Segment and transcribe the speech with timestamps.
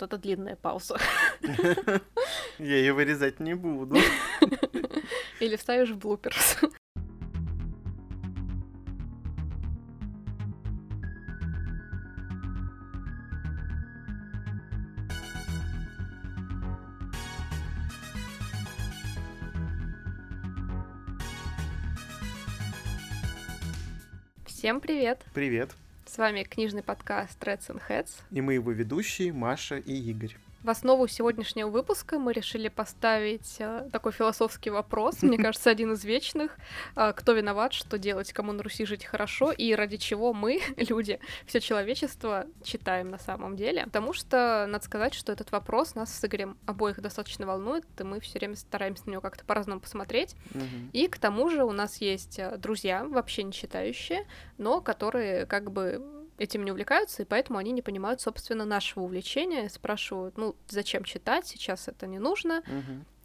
[0.00, 0.98] вот эта длинная пауза.
[2.58, 3.96] Я ее вырезать не буду.
[5.40, 6.58] Или вставишь в блуперс.
[24.46, 25.24] Всем привет!
[25.32, 25.70] Привет!
[26.12, 28.10] С вами книжный подкаст Reds and Heads.
[28.32, 30.36] И мы его ведущие Маша и Игорь.
[30.62, 36.04] В основу сегодняшнего выпуска мы решили поставить э, такой философский вопрос, мне кажется, один из
[36.04, 36.58] вечных.
[36.96, 41.18] Э, кто виноват, что делать, кому на Руси жить хорошо, и ради чего мы, люди,
[41.46, 43.84] все человечество, читаем на самом деле.
[43.84, 48.20] Потому что, надо сказать, что этот вопрос нас с Игорем обоих достаточно волнует, и мы
[48.20, 50.36] все время стараемся на него как-то по-разному посмотреть.
[50.92, 54.26] И к тому же у нас есть э, друзья, вообще не читающие,
[54.58, 59.68] но которые как бы этим не увлекаются, и поэтому они не понимают, собственно, нашего увлечения,
[59.68, 62.62] спрашивают, ну, зачем читать, сейчас это не нужно,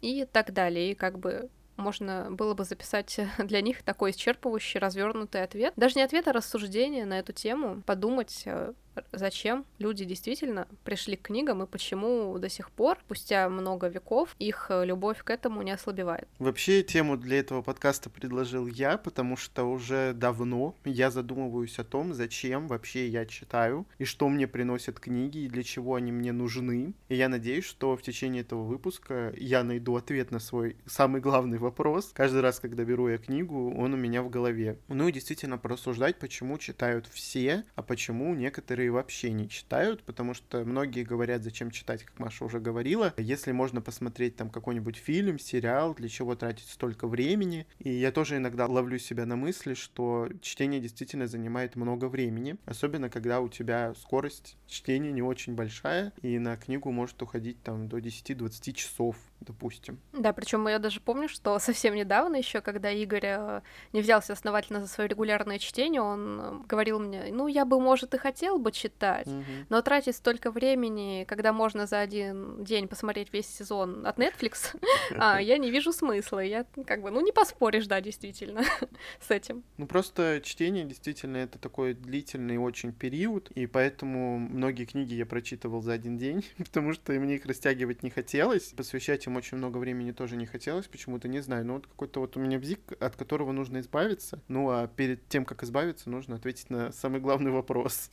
[0.02, 0.92] и так далее.
[0.92, 5.72] И как бы можно было бы записать для них такой исчерпывающий, развернутый ответ.
[5.76, 7.82] Даже не ответ, а рассуждение на эту тему.
[7.86, 8.74] Подумать, э,
[9.12, 14.66] зачем люди действительно пришли к книгам и почему до сих пор, спустя много веков, их
[14.70, 16.28] э, любовь к этому не ослабевает.
[16.38, 22.14] Вообще тему для этого подкаста предложил я, потому что уже давно я задумываюсь о том,
[22.14, 26.94] зачем вообще я читаю, и что мне приносят книги, и для чего они мне нужны.
[27.08, 31.58] И я надеюсь, что в течение этого выпуска я найду ответ на свой самый главный
[31.58, 32.10] вопрос.
[32.14, 34.78] Каждый раз, когда беру я книгу, он у меня в голове.
[34.88, 40.64] Ну и действительно порассуждать, почему читают все, а почему некоторые вообще не читают, потому что
[40.64, 43.14] многие говорят, зачем читать, как Маша уже говорила.
[43.16, 47.66] Если можно посмотреть там какой-нибудь фильм, сериал, для чего тратить столько времени.
[47.78, 53.10] И я тоже иногда ловлю себя на мысли, что чтение действительно занимает много времени, особенно
[53.10, 57.98] когда у тебя скорость чтения не очень большая, и на книгу может уходить там до
[57.98, 59.98] 10-20 часов, допустим.
[60.12, 63.60] Да, причем я даже помню, что совсем недавно еще, когда Игорь э,
[63.92, 68.14] не взялся основательно за свое регулярное чтение, он э, говорил мне, ну, я бы, может,
[68.14, 69.66] и хотел бы читать, Мгм.
[69.68, 74.76] но тратить столько времени, когда можно за один день посмотреть весь сезон от Netflix,
[75.16, 76.40] а, я не вижу смысла.
[76.40, 78.62] Я как бы, ну, не поспоришь, да, действительно,
[79.20, 79.62] с этим.
[79.76, 85.82] Ну, просто чтение действительно это такой длительный очень период, и поэтому многие книги я прочитывал
[85.82, 90.12] за один день, потому что мне их растягивать не хотелось, посвящать им очень много времени
[90.12, 93.52] тоже не хотелось, почему-то не знаю, ну вот какой-то вот у меня бзик, от которого
[93.52, 98.10] нужно избавиться, ну а перед тем, как избавиться, нужно ответить на самый главный вопрос.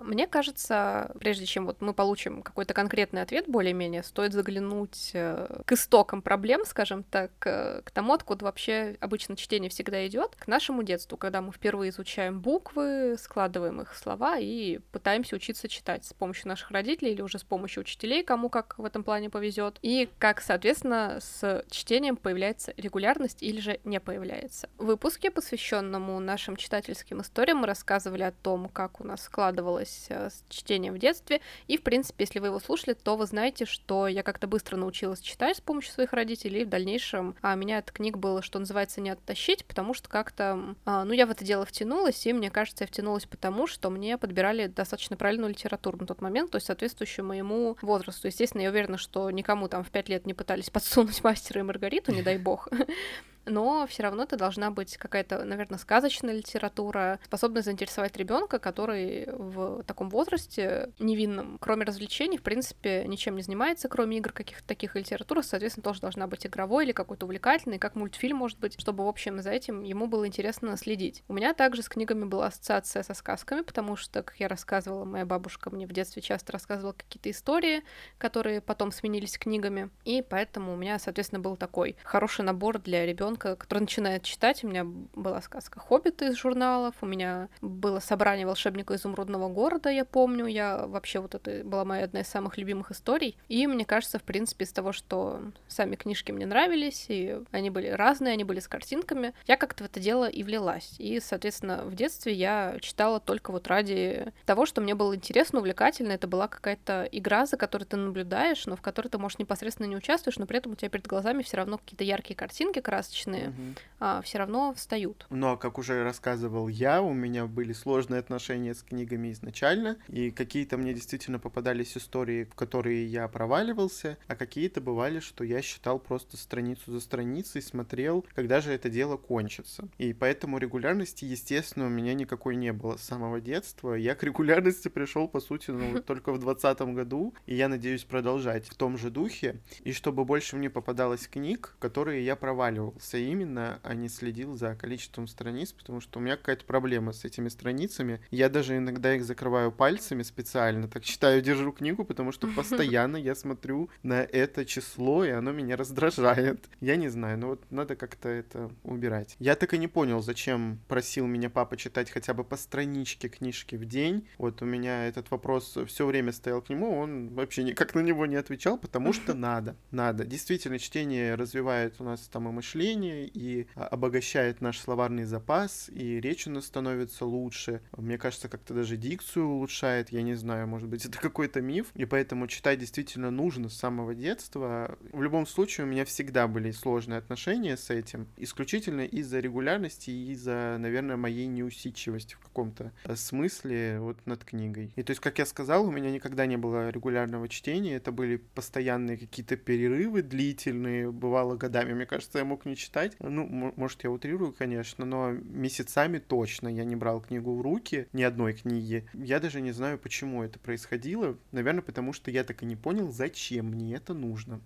[0.00, 5.72] Мне кажется, прежде чем вот мы получим какой-то конкретный ответ более-менее, стоит заглянуть э, к
[5.72, 10.82] истокам проблем, скажем так, э, к тому, откуда вообще обычно чтение всегда идет, к нашему
[10.82, 16.14] детству, когда мы впервые изучаем буквы, складываем их в слова и пытаемся учиться читать с
[16.14, 20.08] помощью наших родителей или уже с помощью учителей, кому как в этом плане повезет, и
[20.18, 24.70] как, соответственно, с чтением появляется регулярность или же не появляется.
[24.78, 30.30] В выпуске, посвященному нашим читательским историям, мы рассказывали о том, как у нас складывалось э,
[30.30, 31.40] с чтением в детстве.
[31.66, 35.20] И, в принципе, если вы его слушали, то вы знаете, что я как-то быстро научилась
[35.20, 36.62] читать с помощью своих родителей.
[36.62, 40.74] И в дальнейшем а, меня эта книга была, что называется, не оттащить, потому что как-то,
[40.84, 44.18] а, ну, я в это дело втянулась, и мне кажется, я втянулась потому, что мне
[44.18, 48.28] подбирали достаточно правильную литературу на тот момент, то есть соответствующую моему возрасту.
[48.28, 52.12] Естественно, я уверена, что никому там в пять лет не пытались подсунуть мастера и Маргариту,
[52.12, 52.68] не дай бог
[53.46, 59.82] но все равно это должна быть какая-то, наверное, сказочная литература, способная заинтересовать ребенка, который в
[59.84, 65.42] таком возрасте невинном, кроме развлечений, в принципе, ничем не занимается, кроме игр каких-то таких литератур,
[65.42, 69.40] соответственно, тоже должна быть игровой или какой-то увлекательный, как мультфильм, может быть, чтобы, в общем,
[69.42, 71.24] за этим ему было интересно следить.
[71.28, 75.26] У меня также с книгами была ассоциация со сказками, потому что, как я рассказывала, моя
[75.26, 77.82] бабушка мне в детстве часто рассказывала какие-то истории,
[78.18, 83.31] которые потом сменились книгами, и поэтому у меня, соответственно, был такой хороший набор для ребенка
[83.32, 84.62] ребенка, который начинает читать.
[84.64, 90.04] У меня была сказка «Хоббит» из журналов, у меня было собрание волшебника изумрудного города, я
[90.04, 90.46] помню.
[90.46, 93.36] Я вообще вот это была моя одна из самых любимых историй.
[93.48, 97.88] И мне кажется, в принципе, из того, что сами книжки мне нравились, и они были
[97.88, 100.94] разные, они были с картинками, я как-то в это дело и влилась.
[100.98, 106.12] И, соответственно, в детстве я читала только вот ради того, что мне было интересно, увлекательно.
[106.12, 109.96] Это была какая-то игра, за которой ты наблюдаешь, но в которой ты, может, непосредственно не
[109.96, 113.48] участвуешь, но при этом у тебя перед глазами все равно какие-то яркие картинки красочные, токсичные,
[113.48, 113.74] угу.
[114.00, 115.26] а, все равно встают.
[115.30, 120.76] Но, как уже рассказывал я, у меня были сложные отношения с книгами изначально, и какие-то
[120.76, 126.36] мне действительно попадались истории, в которые я проваливался, а какие-то бывали, что я считал просто
[126.36, 129.88] страницу за страницей, смотрел, когда же это дело кончится.
[129.98, 133.94] И поэтому регулярности, естественно, у меня никакой не было с самого детства.
[133.94, 138.68] Я к регулярности пришел, по сути, ну, только в 2020 году, и я надеюсь продолжать
[138.68, 143.94] в том же духе, и чтобы больше мне попадалось книг, которые я проваливался именно, а
[143.94, 148.20] не следил за количеством страниц, потому что у меня какая-то проблема с этими страницами.
[148.30, 153.34] Я даже иногда их закрываю пальцами специально, так читаю, держу книгу, потому что постоянно я
[153.34, 156.68] смотрю на это число, и оно меня раздражает.
[156.80, 159.36] Я не знаю, но вот надо как-то это убирать.
[159.38, 163.76] Я так и не понял, зачем просил меня папа читать хотя бы по страничке книжки
[163.76, 164.26] в день.
[164.38, 168.26] Вот у меня этот вопрос все время стоял к нему, он вообще никак на него
[168.26, 170.24] не отвечал, потому что надо, надо.
[170.24, 176.46] Действительно, чтение развивает у нас там и мышление, и обогащает наш словарный запас, и речь
[176.46, 177.80] у нас становится лучше.
[177.96, 182.04] Мне кажется, как-то даже дикцию улучшает, я не знаю, может быть, это какой-то миф, и
[182.04, 184.96] поэтому читать действительно нужно с самого детства.
[185.12, 190.32] В любом случае, у меня всегда были сложные отношения с этим, исключительно из-за регулярности и
[190.32, 194.92] из-за, наверное, моей неусидчивости в каком-то смысле вот над книгой.
[194.96, 198.36] И то есть, как я сказал, у меня никогда не было регулярного чтения, это были
[198.36, 202.91] постоянные какие-то перерывы длительные, бывало годами, мне кажется, я мог не читать.
[203.20, 208.22] Ну, может, я утрирую, конечно, но месяцами точно я не брал книгу в руки, ни
[208.22, 209.06] одной книги.
[209.12, 211.36] Я даже не знаю, почему это происходило.
[211.50, 214.60] Наверное, потому что я так и не понял, зачем мне это нужно.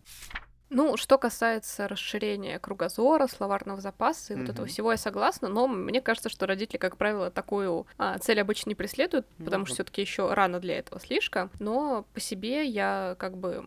[0.69, 4.40] Ну, что касается расширения кругозора, словарного запаса и mm-hmm.
[4.40, 8.40] вот этого всего, я согласна, но мне кажется, что родители, как правило, такую а, цель
[8.40, 9.67] обычно не преследуют, потому mm-hmm.
[9.67, 11.50] что все-таки еще рано для этого слишком.
[11.61, 13.67] Но по себе я как бы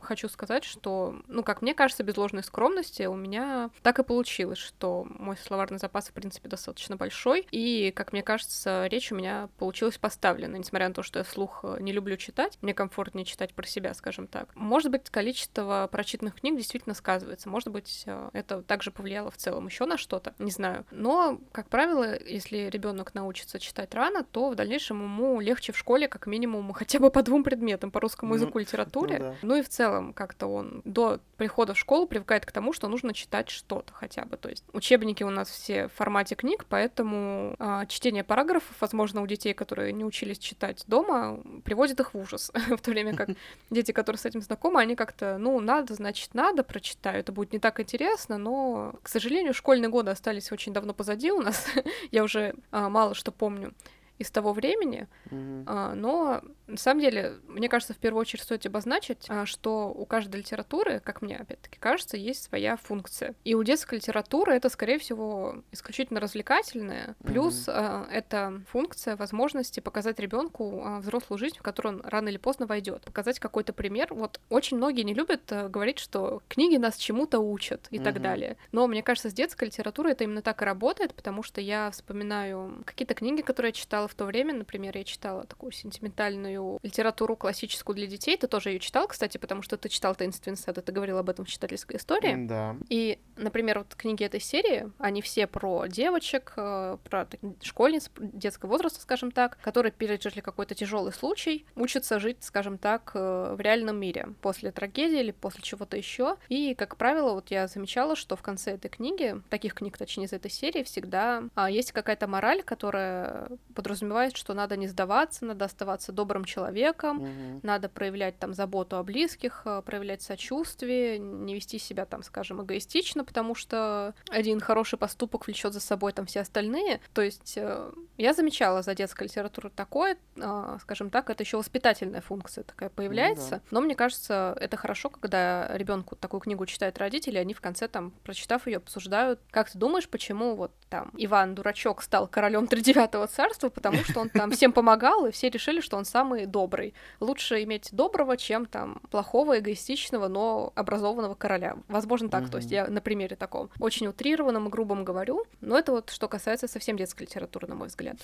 [0.00, 4.58] хочу сказать, что, ну, как мне кажется, без ложной скромности у меня так и получилось,
[4.58, 9.48] что мой словарный запас, в принципе, достаточно большой, и, как мне кажется, речь у меня
[9.58, 13.54] получилась поставлена, несмотря на то, что я вслух э, не люблю читать, мне комфортнее читать
[13.54, 14.54] про себя, скажем так.
[14.54, 19.66] Может быть, количество прочитанных книг действительно сказывается, может быть, э, это также повлияло в целом
[19.66, 20.84] еще на что-то, не знаю.
[20.90, 26.08] Но, как правило, если ребенок научится читать рано, то в дальнейшем ему легче в школе,
[26.08, 29.34] как минимум, хотя бы по двум предметам, по русскому языку, ну, литературе, ну, да.
[29.42, 32.88] ну и в целом целом как-то он до прихода в школу привыкает к тому, что
[32.88, 34.36] нужно читать что-то хотя бы.
[34.36, 39.26] То есть учебники у нас все в формате книг, поэтому а, чтение параграфов, возможно, у
[39.26, 42.50] детей, которые не учились читать дома, приводит их в ужас.
[42.68, 43.30] в то время как
[43.70, 47.20] дети, которые с этим знакомы, они как-то, ну, надо, значит, надо, прочитаю.
[47.20, 51.40] Это будет не так интересно, но, к сожалению, школьные годы остались очень давно позади у
[51.40, 51.66] нас.
[52.10, 53.72] Я уже а, мало что помню
[54.18, 55.64] из того времени, mm-hmm.
[55.66, 60.04] а, но на самом деле, мне кажется, в первую очередь стоит обозначить, а, что у
[60.04, 63.34] каждой литературы, как мне опять-таки кажется, есть своя функция.
[63.44, 68.10] И у детской литературы это, скорее всего, исключительно развлекательная, плюс mm-hmm.
[68.10, 73.04] это функция возможности показать ребенку а, взрослую жизнь, в которую он рано или поздно войдет,
[73.04, 74.12] показать какой-то пример.
[74.12, 78.04] Вот очень многие не любят а, говорить, что книги нас чему-то учат и mm-hmm.
[78.04, 78.56] так далее.
[78.72, 82.82] Но мне кажется, с детской литературой это именно так и работает, потому что я вспоминаю
[82.84, 87.94] какие-то книги, которые я читала в то время, например, я читала такую сентиментальную литературу классическую
[87.96, 88.36] для детей.
[88.36, 91.44] Ты тоже ее читал, кстати, потому что ты читал «Таинственный сад», ты говорил об этом
[91.44, 92.46] в читательской истории.
[92.46, 92.76] Да.
[92.88, 97.28] И, например, вот книги этой серии, они все про девочек, э, про
[97.62, 103.54] школьниц детского возраста, скажем так, которые пережили какой-то тяжелый случай, учатся жить, скажем так, э,
[103.56, 106.36] в реальном мире после трагедии или после чего-то еще.
[106.48, 110.32] И, как правило, вот я замечала, что в конце этой книги, таких книг, точнее, из
[110.32, 115.64] этой серии, всегда а, есть какая-то мораль, которая подразумевает подразумевает, что надо не сдаваться, надо
[115.64, 117.60] оставаться добрым человеком, угу.
[117.62, 123.24] надо проявлять там заботу о близких, э, проявлять сочувствие, не вести себя там, скажем, эгоистично,
[123.24, 127.00] потому что один хороший поступок влечет за собой там все остальные.
[127.12, 132.20] То есть э, я замечала за детской литературой такое, э, скажем так, это еще воспитательная
[132.20, 133.50] функция такая появляется.
[133.50, 133.62] Ну, да.
[133.70, 138.12] Но мне кажется, это хорошо, когда ребенку такую книгу читают родители, они в конце там,
[138.22, 143.68] прочитав ее, обсуждают, как ты думаешь, почему вот там Иван Дурачок стал королем тридевятого царства,
[143.68, 146.94] потому потому что он там всем помогал, и все решили, что он самый добрый.
[147.20, 151.76] Лучше иметь доброго, чем там плохого, эгоистичного, но образованного короля.
[151.88, 152.44] Возможно, так.
[152.44, 152.50] Mm-hmm.
[152.50, 156.28] То есть я на примере таком очень утрированном и грубом говорю, но это вот что
[156.28, 158.18] касается совсем детской литературы, на мой взгляд.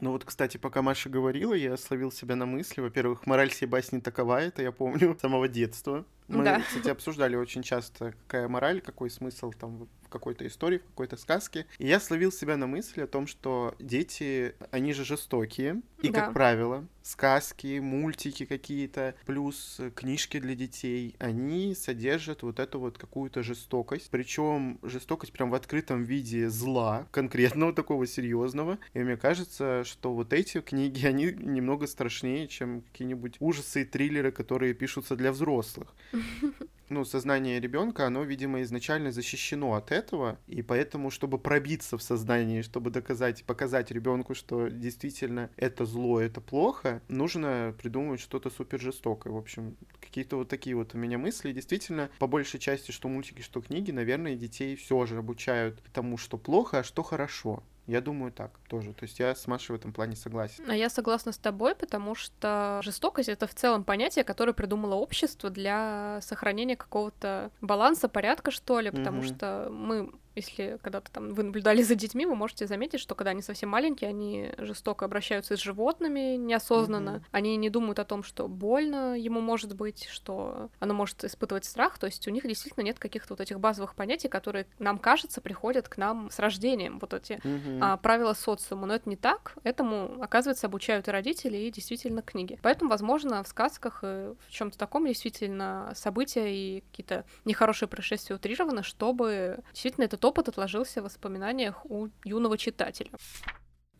[0.00, 2.80] Ну вот, кстати, пока Маша говорила, я словил себя на мысли.
[2.80, 6.60] Во-первых, мораль всей басни такова, это я помню с самого детства Мы, Да.
[6.60, 11.66] кстати, обсуждали очень часто, какая мораль, какой смысл там в какой-то истории, в какой-то сказке.
[11.78, 15.82] И я словил себя на мысли о том, что дети, они же жестокие.
[16.02, 16.20] И, Да.
[16.22, 23.42] как правило, сказки, мультики какие-то, плюс книжки для детей, они содержат вот эту вот какую-то
[23.42, 24.08] жестокость.
[24.10, 28.78] Причем жестокость прям в открытом виде зла, конкретного такого серьезного.
[28.94, 34.32] И мне кажется, что вот эти книги, они немного страшнее, чем какие-нибудь ужасы и триллеры,
[34.32, 35.94] которые пишутся для взрослых
[36.88, 42.62] ну, сознание ребенка, оно, видимо, изначально защищено от этого, и поэтому, чтобы пробиться в сознании,
[42.62, 49.32] чтобы доказать, показать ребенку, что действительно это зло, это плохо, нужно придумывать что-то супер жестокое.
[49.32, 51.52] В общем, какие-то вот такие вот у меня мысли.
[51.52, 56.36] Действительно, по большей части, что мультики, что книги, наверное, детей все же обучают тому, что
[56.36, 57.62] плохо, а что хорошо.
[57.90, 58.92] Я думаю так тоже.
[58.92, 60.64] То есть я с Машей в этом плане согласен.
[60.70, 65.50] А я согласна с тобой, потому что жестокость это в целом понятие, которое придумало общество
[65.50, 69.26] для сохранения какого-то баланса, порядка, что ли, потому Мгм.
[69.26, 73.42] что мы если когда-то там вы наблюдали за детьми, вы можете заметить, что когда они
[73.42, 77.12] совсем маленькие, они жестоко обращаются с животными неосознанно.
[77.12, 77.24] Мгм.
[77.30, 81.98] Они не думают о том, что больно ему может быть, что оно может испытывать страх.
[81.98, 85.88] То есть у них действительно нет каких-то вот этих базовых понятий, которые, нам кажется, приходят
[85.88, 86.98] к нам с рождением.
[86.98, 87.82] Вот эти Мгм.
[87.82, 88.86] а, правила социума.
[88.86, 89.54] Но это не так.
[89.62, 92.58] Этому, оказывается, обучают и родители, и действительно книги.
[92.62, 98.82] Поэтому, возможно, в сказках и в чем-то таком действительно события и какие-то нехорошие происшествия утрированы,
[98.82, 103.10] чтобы действительно этот опыт отложился в воспоминаниях у юного читателя.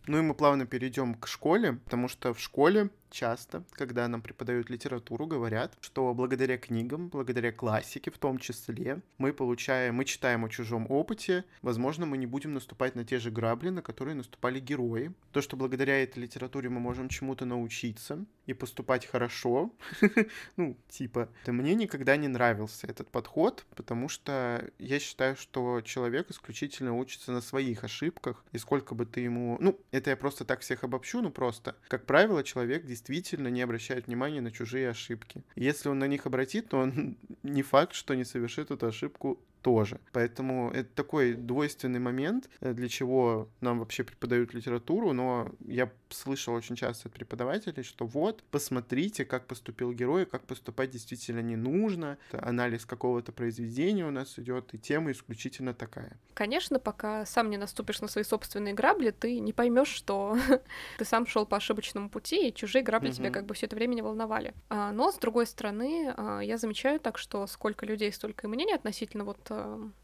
[0.07, 4.71] Ну и мы плавно перейдем к школе, потому что в школе часто, когда нам преподают
[4.71, 10.49] литературу, говорят, что благодаря книгам, благодаря классике в том числе, мы получаем, мы читаем о
[10.49, 15.13] чужом опыте, возможно, мы не будем наступать на те же грабли, на которые наступали герои.
[15.33, 19.73] То, что благодаря этой литературе мы можем чему-то научиться и поступать хорошо,
[20.57, 26.97] ну, типа, мне никогда не нравился этот подход, потому что я считаю, что человек исключительно
[26.97, 29.57] учится на своих ошибках, и сколько бы ты ему...
[29.61, 33.00] Ну, это я просто так всех обобщу, ну просто, как правило, человек действительно
[33.49, 35.43] не обращает внимания на чужие ошибки.
[35.57, 40.01] Если он на них обратит, то он не факт, что не совершит эту ошибку тоже.
[40.13, 46.55] Поэтому это такой двойственный момент, э, для чего нам вообще преподают литературу, но я слышал
[46.55, 52.19] очень часто от преподавателей, что вот, посмотрите, как поступил герой, как поступать действительно не нужно,
[52.33, 56.19] анализ какого-то произведения у нас идет, и тема исключительно такая.
[56.35, 60.37] Конечно, пока сам не наступишь на свои собственные грабли, ты не поймешь, что
[60.99, 63.95] ты сам шел по ошибочному пути, и чужие грабли тебя как бы все это время
[63.95, 64.55] не волновали.
[64.69, 68.75] А, но с другой стороны, а, я замечаю так, что сколько людей, столько и мнений
[68.75, 69.50] относительно вот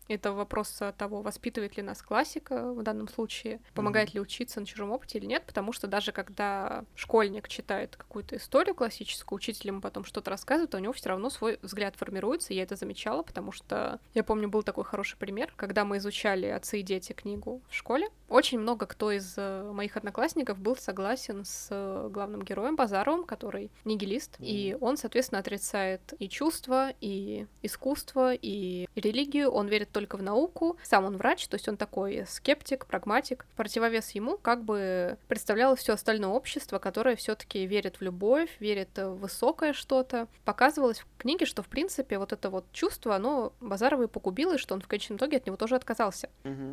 [0.09, 4.93] этого вопроса того, воспитывает ли нас классика в данном случае, помогает ли учиться на чужом
[4.93, 10.05] опыте или нет, потому что даже когда школьник читает какую-то историю классическую, учитель ему потом
[10.05, 13.53] что-то рассказывает, а у него все равно свой взгляд формируется, и я это замечала, потому
[13.53, 17.75] что я помню, был такой хороший пример, когда мы изучали «Отцы и дети» книгу в
[17.75, 23.25] школе, очень много кто из э, моих одноклассников был согласен с э, главным героем Базаровым,
[23.25, 30.17] который нигилист, и он, соответственно, отрицает и чувства, и искусство, и религию, он верит только
[30.17, 33.47] в науку, сам он врач, то есть он такой скептик, прагматик.
[33.53, 38.51] В противовес ему как бы представлялось все остальное общество, которое все таки верит в любовь,
[38.61, 40.29] верит в высокое что-то.
[40.45, 44.59] Показывалось в книге, что, в принципе, вот это вот чувство, оно Базарова и погубило, и
[44.59, 46.29] что он в конечном итоге от него тоже отказался.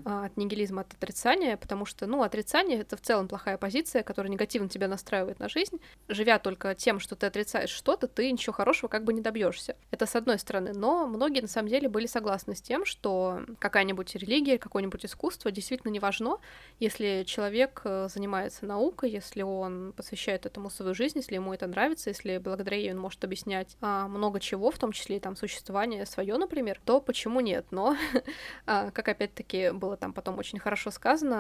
[0.06, 4.32] А, от нигилизма, от отрицания, потому что, ну, отрицание— это в целом плохая позиция, которая
[4.32, 5.80] негативно тебя настраивает на жизнь.
[6.08, 9.76] Живя только тем, что ты отрицаешь что-то, ты ничего хорошего как бы не добьешься.
[9.92, 10.74] Это с одной стороны.
[10.74, 15.92] Но многие, на самом деле, были согласны с тем, что какая-нибудь религия, какое-нибудь искусство действительно
[15.92, 16.38] не важно,
[16.80, 22.10] если человек э, занимается наукой, если он посвящает этому свою жизнь, если ему это нравится,
[22.10, 26.38] если благодаря ей он может объяснять а, много чего, в том числе там существование свое,
[26.38, 27.66] например, то почему нет?
[27.72, 27.96] Но,
[28.66, 31.33] а, как опять-таки было там потом очень хорошо сказано,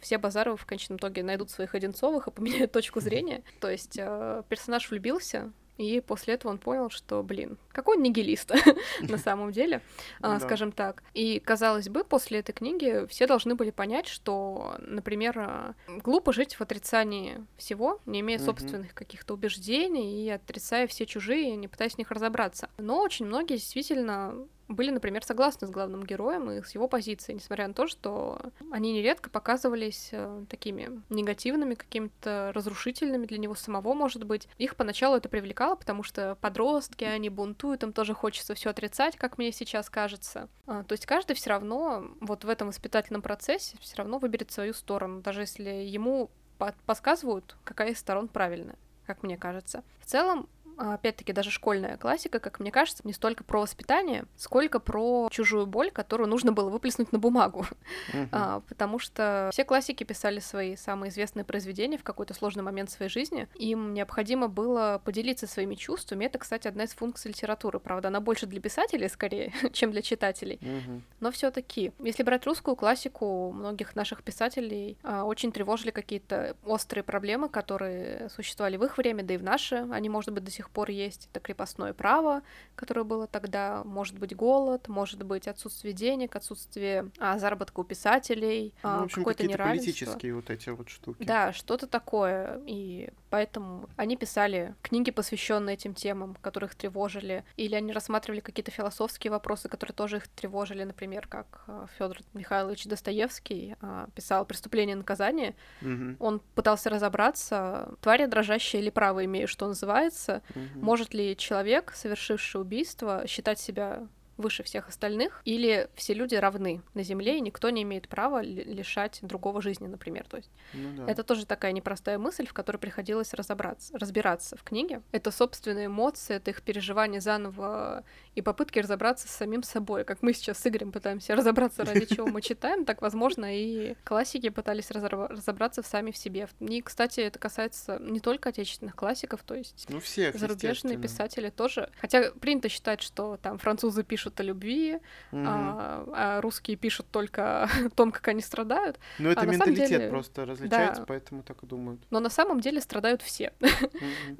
[0.00, 3.42] все Базаровы в конечном итоге найдут своих Одинцовых и поменяют точку зрения.
[3.60, 8.52] То есть э, персонаж влюбился, и после этого он понял, что, блин, какой он нигилист
[9.00, 9.80] на самом деле,
[10.20, 10.40] а, Да.
[10.40, 11.02] скажем так.
[11.14, 16.54] И, казалось бы, после этой книги все должны были понять, что, например, а, глупо жить
[16.54, 21.98] в отрицании всего, не имея собственных каких-то убеждений и отрицая все чужие, не пытаясь в
[21.98, 22.68] них разобраться.
[22.76, 24.34] Но очень многие действительно
[24.74, 28.92] были, например, согласны с главным героем и с его позицией, несмотря на то, что они
[28.92, 34.48] нередко показывались э, такими негативными, какими-то разрушительными для него самого, может быть.
[34.58, 39.38] Их поначалу это привлекало, потому что подростки, они бунтуют, им тоже хочется все отрицать, как
[39.38, 40.48] мне сейчас кажется.
[40.66, 44.74] А, то есть каждый все равно вот в этом воспитательном процессе все равно выберет свою
[44.74, 48.76] сторону, даже если ему по- подсказывают, какая из сторон правильная,
[49.06, 49.82] как мне кажется.
[50.00, 55.28] В целом, опять-таки, даже школьная классика, как мне кажется, не столько про воспитание, сколько про
[55.30, 57.66] чужую боль, которую нужно было выплеснуть на бумагу.
[58.12, 58.28] Uh-huh.
[58.32, 63.10] А, потому что все классики писали свои самые известные произведения в какой-то сложный момент своей
[63.10, 63.48] жизни.
[63.56, 66.24] Им необходимо было поделиться своими чувствами.
[66.24, 67.78] Это, кстати, одна из функций литературы.
[67.78, 70.58] Правда, она больше для писателей скорее, чем для читателей.
[70.60, 71.00] Uh-huh.
[71.20, 77.48] Но все-таки, если брать русскую классику, многих наших писателей а, очень тревожили какие-то острые проблемы,
[77.48, 79.86] которые существовали в их время, да и в наше.
[79.92, 81.28] Они, может быть, до сих пор есть.
[81.30, 82.42] Это крепостное право,
[82.74, 88.74] которое было тогда, может быть, голод, может быть, отсутствие денег, отсутствие а, заработка у писателей,
[88.82, 89.86] ну, в общем, какое-то неравенство.
[89.86, 91.22] политические вот эти вот штуки.
[91.24, 92.60] Да, что-то такое.
[92.66, 98.70] И поэтому они писали книги, посвященные этим темам, которые их тревожили, или они рассматривали какие-то
[98.70, 104.94] философские вопросы, которые тоже их тревожили, например, как а, Федор Михайлович Достоевский а, писал «Преступление
[104.94, 105.54] и наказание».
[105.80, 106.16] Угу.
[106.18, 110.84] Он пытался разобраться, тварь дрожащая или право имею, что называется, угу.
[110.84, 114.06] может ли человек, совершивший убийство, считать себя
[114.42, 119.20] выше всех остальных, или все люди равны на Земле, и никто не имеет права лишать
[119.22, 120.26] другого жизни, например.
[120.28, 121.10] То есть ну, да.
[121.10, 125.02] это тоже такая непростая мысль, в которой приходилось разобраться, разбираться в книге.
[125.12, 130.04] Это собственные эмоции, это их переживание заново и попытки разобраться с самим собой.
[130.04, 134.48] Как мы сейчас с Игорем пытаемся разобраться, ради чего мы читаем, так, возможно, и классики
[134.48, 136.48] пытались разобраться сами в себе.
[136.60, 141.90] И, кстати, это касается не только отечественных классиков, то есть ну, всех, зарубежные писатели тоже.
[142.00, 144.96] Хотя принято считать, что там французы пишут о любви,
[145.30, 145.42] угу.
[145.46, 148.98] а, а русские пишут только о том, как они страдают.
[149.18, 150.08] Ну, это а менталитет деле...
[150.08, 151.06] просто различается, да.
[151.06, 152.00] поэтому так и думают.
[152.10, 153.52] Но на самом деле страдают все.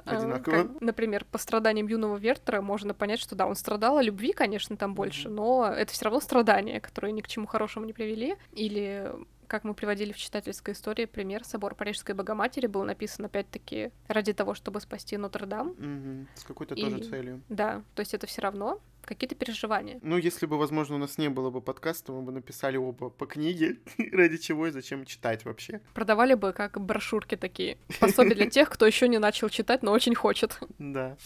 [0.05, 0.71] А, Одинаково.
[0.81, 4.95] Например, по страданиям юного Вертера можно понять, что да, он страдал о любви, конечно, там
[4.95, 8.37] больше, но это все равно страдания, которые ни к чему хорошему не привели.
[8.53, 9.13] Или
[9.53, 14.55] как мы приводили в читательской истории пример, собор Парижской Богоматери был написан опять-таки ради того,
[14.55, 15.69] чтобы спасти Нотр-Дам.
[15.69, 16.27] Угу.
[16.37, 16.81] С какой-то и...
[16.81, 17.43] тоже целью.
[17.51, 19.99] Да, то есть это все равно какие-то переживания.
[20.03, 23.27] Ну, если бы, возможно, у нас не было бы подкаста, мы бы написали оба по
[23.27, 23.79] книге,
[24.13, 25.81] ради чего и зачем читать вообще.
[25.95, 30.15] Продавали бы как брошюрки такие, пособия для тех, кто еще не начал читать, но очень
[30.15, 30.59] хочет.
[30.79, 31.17] Да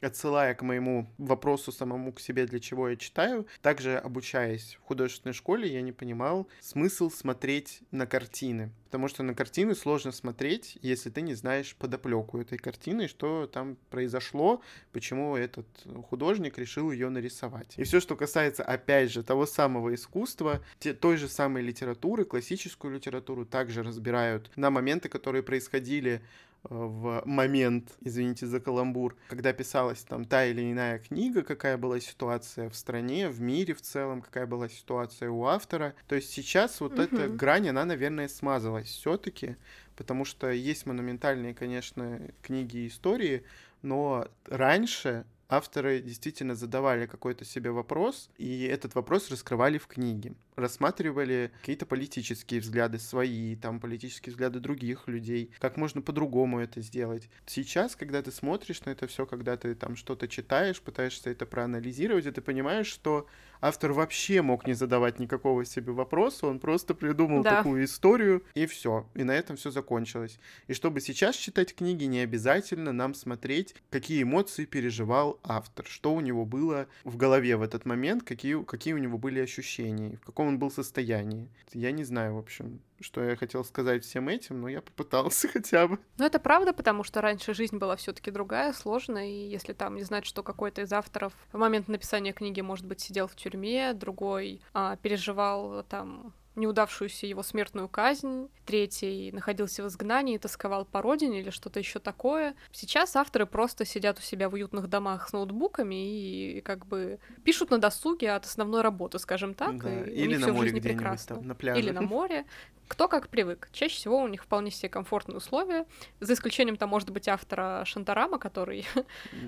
[0.00, 5.34] отсылая к моему вопросу самому к себе, для чего я читаю, также обучаясь в художественной
[5.34, 8.72] школе, я не понимал смысл смотреть на картины.
[8.90, 13.76] Потому что на картины сложно смотреть, если ты не знаешь подоплеку этой картины, что там
[13.88, 15.66] произошло, почему этот
[16.08, 17.74] художник решил ее нарисовать.
[17.76, 22.92] И все, что касается, опять же, того самого искусства, те, той же самой литературы, классическую
[22.92, 26.20] литературу также разбирают на моменты, которые происходили
[26.62, 32.68] в момент, извините за каламбур, когда писалась там та или иная книга, какая была ситуация
[32.68, 35.94] в стране, в мире в целом, какая была ситуация у автора.
[36.06, 37.02] То есть сейчас вот угу.
[37.02, 39.56] эта грань, она, наверное, смазалась все-таки,
[39.96, 43.44] потому что есть монументальные, конечно, книги и истории,
[43.82, 50.34] но раньше авторы действительно задавали какой-то себе вопрос, и этот вопрос раскрывали в книге.
[50.56, 57.28] Рассматривали какие-то политические взгляды свои, там политические взгляды других людей, как можно по-другому это сделать.
[57.46, 62.26] Сейчас, когда ты смотришь на это все, когда ты там что-то читаешь, пытаешься это проанализировать,
[62.26, 63.26] и ты понимаешь, что
[63.60, 67.56] автор вообще мог не задавать никакого себе вопроса, он просто придумал да.
[67.56, 69.06] такую историю, и все.
[69.14, 70.38] И на этом все закончилось.
[70.68, 76.20] И чтобы сейчас читать книги, не обязательно нам смотреть, какие эмоции переживал автор, что у
[76.20, 80.48] него было в голове в этот момент, какие, какие у него были ощущения, в каком
[80.48, 81.48] он был состоянии.
[81.72, 85.88] Я не знаю, в общем, что я хотел сказать всем этим, но я попытался хотя
[85.88, 85.98] бы.
[86.18, 89.96] Ну, это правда, потому что раньше жизнь была все таки другая, сложная, и если там
[89.96, 93.92] не знать, что какой-то из авторов в момент написания книги, может быть, сидел в тюрьме,
[93.94, 101.40] другой а, переживал там неудавшуюся его смертную казнь, третий находился в изгнании, тосковал по родине
[101.40, 102.54] или что-то еще такое.
[102.72, 107.70] Сейчас авторы просто сидят у себя в уютных домах с ноутбуками и как бы пишут
[107.70, 110.04] на досуге от основной работы, скажем так, да.
[110.04, 111.36] и или у них на все море в жизни прекрасно.
[111.36, 111.80] Там, на пляже.
[111.80, 112.44] Или на море.
[112.88, 113.68] Кто как привык.
[113.72, 115.86] Чаще всего у них вполне себе комфортные условия,
[116.18, 118.84] за исключением там, может быть, автора Шантарама, который...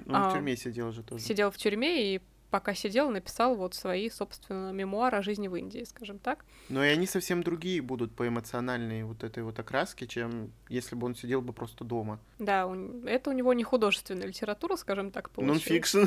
[0.06, 1.24] Он в тюрьме сидел же тоже.
[1.24, 2.20] Сидел в тюрьме и
[2.52, 6.44] пока сидел, написал вот свои, собственно, мемуары о жизни в Индии, скажем так.
[6.68, 11.06] Но и они совсем другие будут по эмоциональной вот этой вот окраске, чем если бы
[11.06, 12.20] он сидел бы просто дома.
[12.38, 12.70] Да,
[13.06, 15.64] это у него не художественная литература, скажем так, получилось.
[15.64, 16.04] Нонфикшн.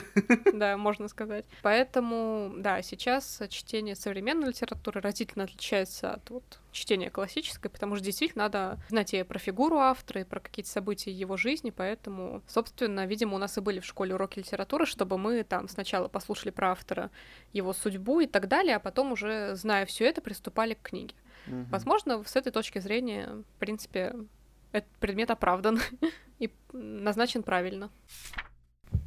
[0.54, 1.46] Да, можно сказать.
[1.64, 8.44] Поэтому, да, сейчас чтение современной литературы разительно отличается от вот чтения классической, потому что действительно
[8.44, 13.36] надо знать и про фигуру автора, и про какие-то события его жизни, поэтому, собственно, видимо,
[13.36, 17.10] у нас и были в школе уроки литературы, чтобы мы там сначала послушали про автора,
[17.54, 21.16] его судьбу и так далее, а потом уже, зная все это, приступали к книге.
[21.48, 21.66] Угу.
[21.72, 24.16] Возможно, с этой точки зрения, в принципе,
[24.72, 25.80] этот предмет оправдан
[26.40, 27.90] и назначен правильно.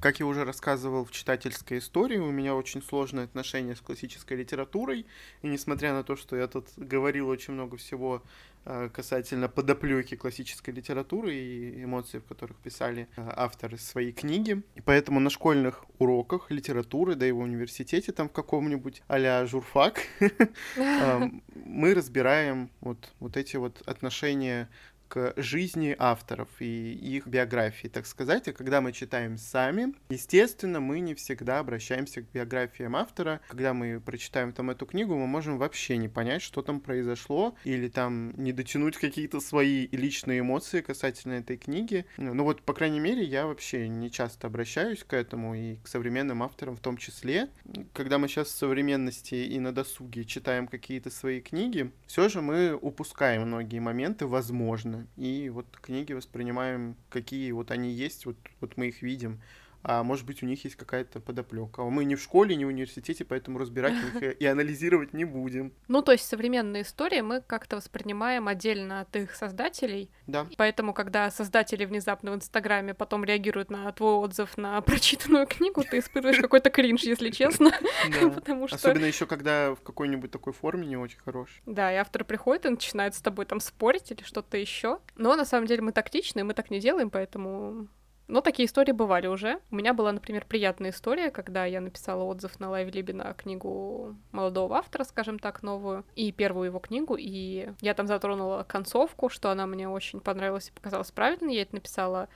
[0.00, 5.06] Как я уже рассказывал в читательской истории, у меня очень сложное отношение с классической литературой,
[5.42, 8.22] и несмотря на то, что я тут говорил очень много всего
[8.64, 14.62] э, касательно подоплеки классической литературы и эмоций, в которых писали э, авторы свои книги.
[14.76, 20.00] И поэтому на школьных уроках литературы, да и в университете там в каком-нибудь а журфак,
[21.54, 24.68] мы разбираем вот, вот эти вот отношения
[25.08, 28.48] к жизни авторов и их биографии, так сказать.
[28.48, 33.40] И когда мы читаем сами, естественно, мы не всегда обращаемся к биографиям автора.
[33.48, 37.88] Когда мы прочитаем там эту книгу, мы можем вообще не понять, что там произошло, или
[37.88, 42.04] там не дотянуть какие-то свои личные эмоции касательно этой книги.
[42.16, 46.42] Ну вот, по крайней мере, я вообще не часто обращаюсь к этому и к современным
[46.42, 47.48] авторам в том числе.
[47.92, 52.74] Когда мы сейчас в современности и на досуге читаем какие-то свои книги, все же мы
[52.74, 58.88] упускаем многие моменты, возможно, и вот книги воспринимаем, какие вот они есть, вот, вот мы
[58.88, 59.40] их видим
[59.82, 61.82] а может быть у них есть какая-то подоплека.
[61.84, 65.72] Мы не в школе, не в университете, поэтому разбирать их и анализировать не будем.
[65.88, 70.10] Ну, то есть современные истории мы как-то воспринимаем отдельно от их создателей.
[70.26, 70.46] Да.
[70.56, 75.98] Поэтому, когда создатели внезапно в Инстаграме потом реагируют на твой отзыв на прочитанную книгу, ты
[75.98, 77.70] испытываешь какой-то кринж, если честно.
[78.34, 78.76] Потому что...
[78.76, 81.60] Особенно еще когда в какой-нибудь такой форме не очень хорош.
[81.66, 84.98] Да, и автор приходит и начинает с тобой там спорить или что-то еще.
[85.16, 87.88] Но на самом деле мы тактичны, мы так не делаем, поэтому
[88.28, 89.58] но такие истории бывали уже.
[89.70, 94.14] У меня была, например, приятная история, когда я написала отзыв на Лайв Либи на книгу
[94.32, 99.50] молодого автора, скажем так, новую, и первую его книгу, и я там затронула концовку, что
[99.50, 101.54] она мне очень понравилась и показалась правильной.
[101.54, 102.28] Я это написала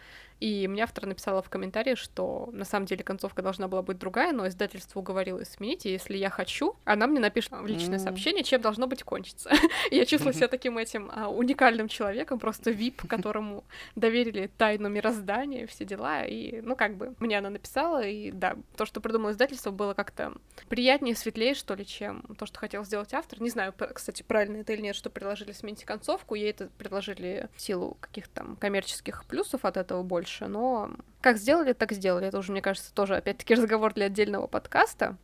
[0.43, 4.33] и мне автор написала в комментарии, что на самом деле концовка должна была быть другая,
[4.33, 8.61] но издательство уговорило сменить, и если я хочу, она мне напишет в личное сообщение, чем
[8.61, 9.53] должно быть кончиться.
[9.93, 13.63] я чувствую себя таким этим а, уникальным человеком, просто VIP, которому
[13.95, 18.85] доверили тайну мироздания, все дела, и, ну, как бы, мне она написала, и да, то,
[18.85, 20.33] что придумало издательство, было как-то
[20.69, 23.41] приятнее, светлее, что ли, чем то, что хотел сделать автор.
[23.41, 27.61] Не знаю, кстати, правильно это или нет, что предложили сменить концовку, ей это предложили в
[27.61, 30.91] силу каких-то там коммерческих плюсов от этого больше, больше, но
[31.21, 32.27] как сделали, так сделали.
[32.27, 35.17] Это уже, мне кажется, тоже, опять-таки, разговор для отдельного подкаста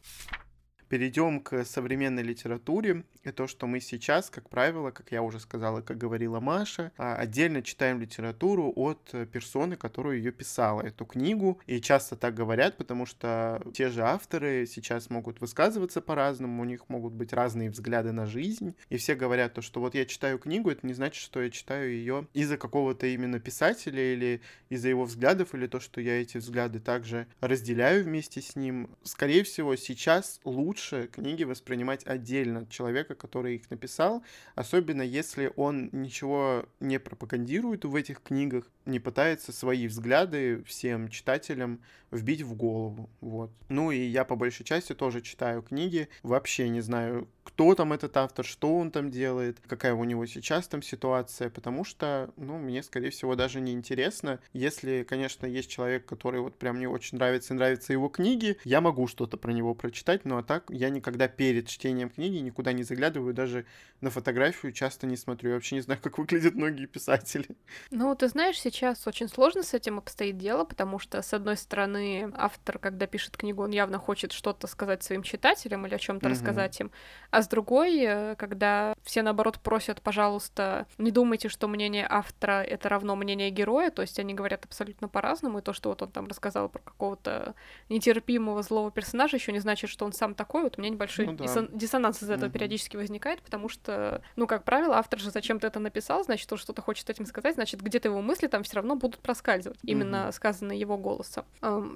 [0.89, 3.05] перейдем к современной литературе.
[3.29, 7.15] И то, что мы сейчас, как правило, как я уже сказала, как говорила Маша, а,
[7.15, 11.61] отдельно читаем литературу от персоны, которая ее писала, эту книгу.
[11.67, 16.89] И часто так говорят, потому что те же авторы сейчас могут высказываться по-разному, у них
[16.89, 18.75] могут быть разные взгляды на жизнь.
[18.89, 21.91] И все говорят то, что вот я читаю книгу, это не значит, что я читаю
[21.91, 26.81] ее из-за какого-то именно писателя или из-за его взглядов, или то, что я эти взгляды
[26.81, 28.89] также разделяю вместе с ним.
[29.03, 34.23] Скорее всего, сейчас лучше книги воспринимать отдельно от человека, который их написал,
[34.55, 41.81] особенно если он ничего не пропагандирует в этих книгах, не пытается свои взгляды всем читателям
[42.11, 43.11] вбить в голову.
[43.21, 43.51] Вот.
[43.69, 48.17] Ну и я по большей части тоже читаю книги, вообще не знаю, кто там этот
[48.17, 52.83] автор, что он там делает, какая у него сейчас там ситуация, потому что, ну, мне,
[52.83, 54.41] скорее всего, даже не интересно.
[54.53, 58.81] Если, конечно, есть человек, который вот прям мне очень нравится и нравятся его книги, я
[58.81, 62.85] могу что-то про него прочитать, ну а так я никогда перед чтением книги никуда не
[62.85, 63.67] заглядываю, даже
[64.01, 65.51] на фотографию часто не смотрю.
[65.51, 67.49] Я вообще не знаю, как выглядят многие писатели.
[67.91, 72.33] Ну, ты знаешь, сейчас очень сложно с этим обстоит дело, потому что, с одной стороны,
[72.37, 76.33] автор, когда пишет книгу, он явно хочет что-то сказать своим читателям или о чем-то угу.
[76.35, 76.91] рассказать им,
[77.31, 82.89] а с другой, э, когда все, наоборот, просят, пожалуйста, не думайте, что мнение автора— это
[82.89, 86.27] равно мнение героя, то есть они говорят абсолютно по-разному, и то, что вот он там
[86.27, 87.55] рассказал про какого-то
[87.89, 90.63] нетерпимого злого персонажа, еще не значит, что он сам такой.
[90.63, 91.67] Вот у меня небольшой ну, да.
[91.71, 92.55] диссонанс из этого угу.
[92.55, 96.83] периодически возникает, потому что, ну, как правило, автор же зачем-то это написал, значит, он что-то
[96.83, 100.33] хочет этим сказать, значит, где-то его мысли там все равно будут проскальзывать, именно угу.
[100.33, 101.47] сказанные его голосом.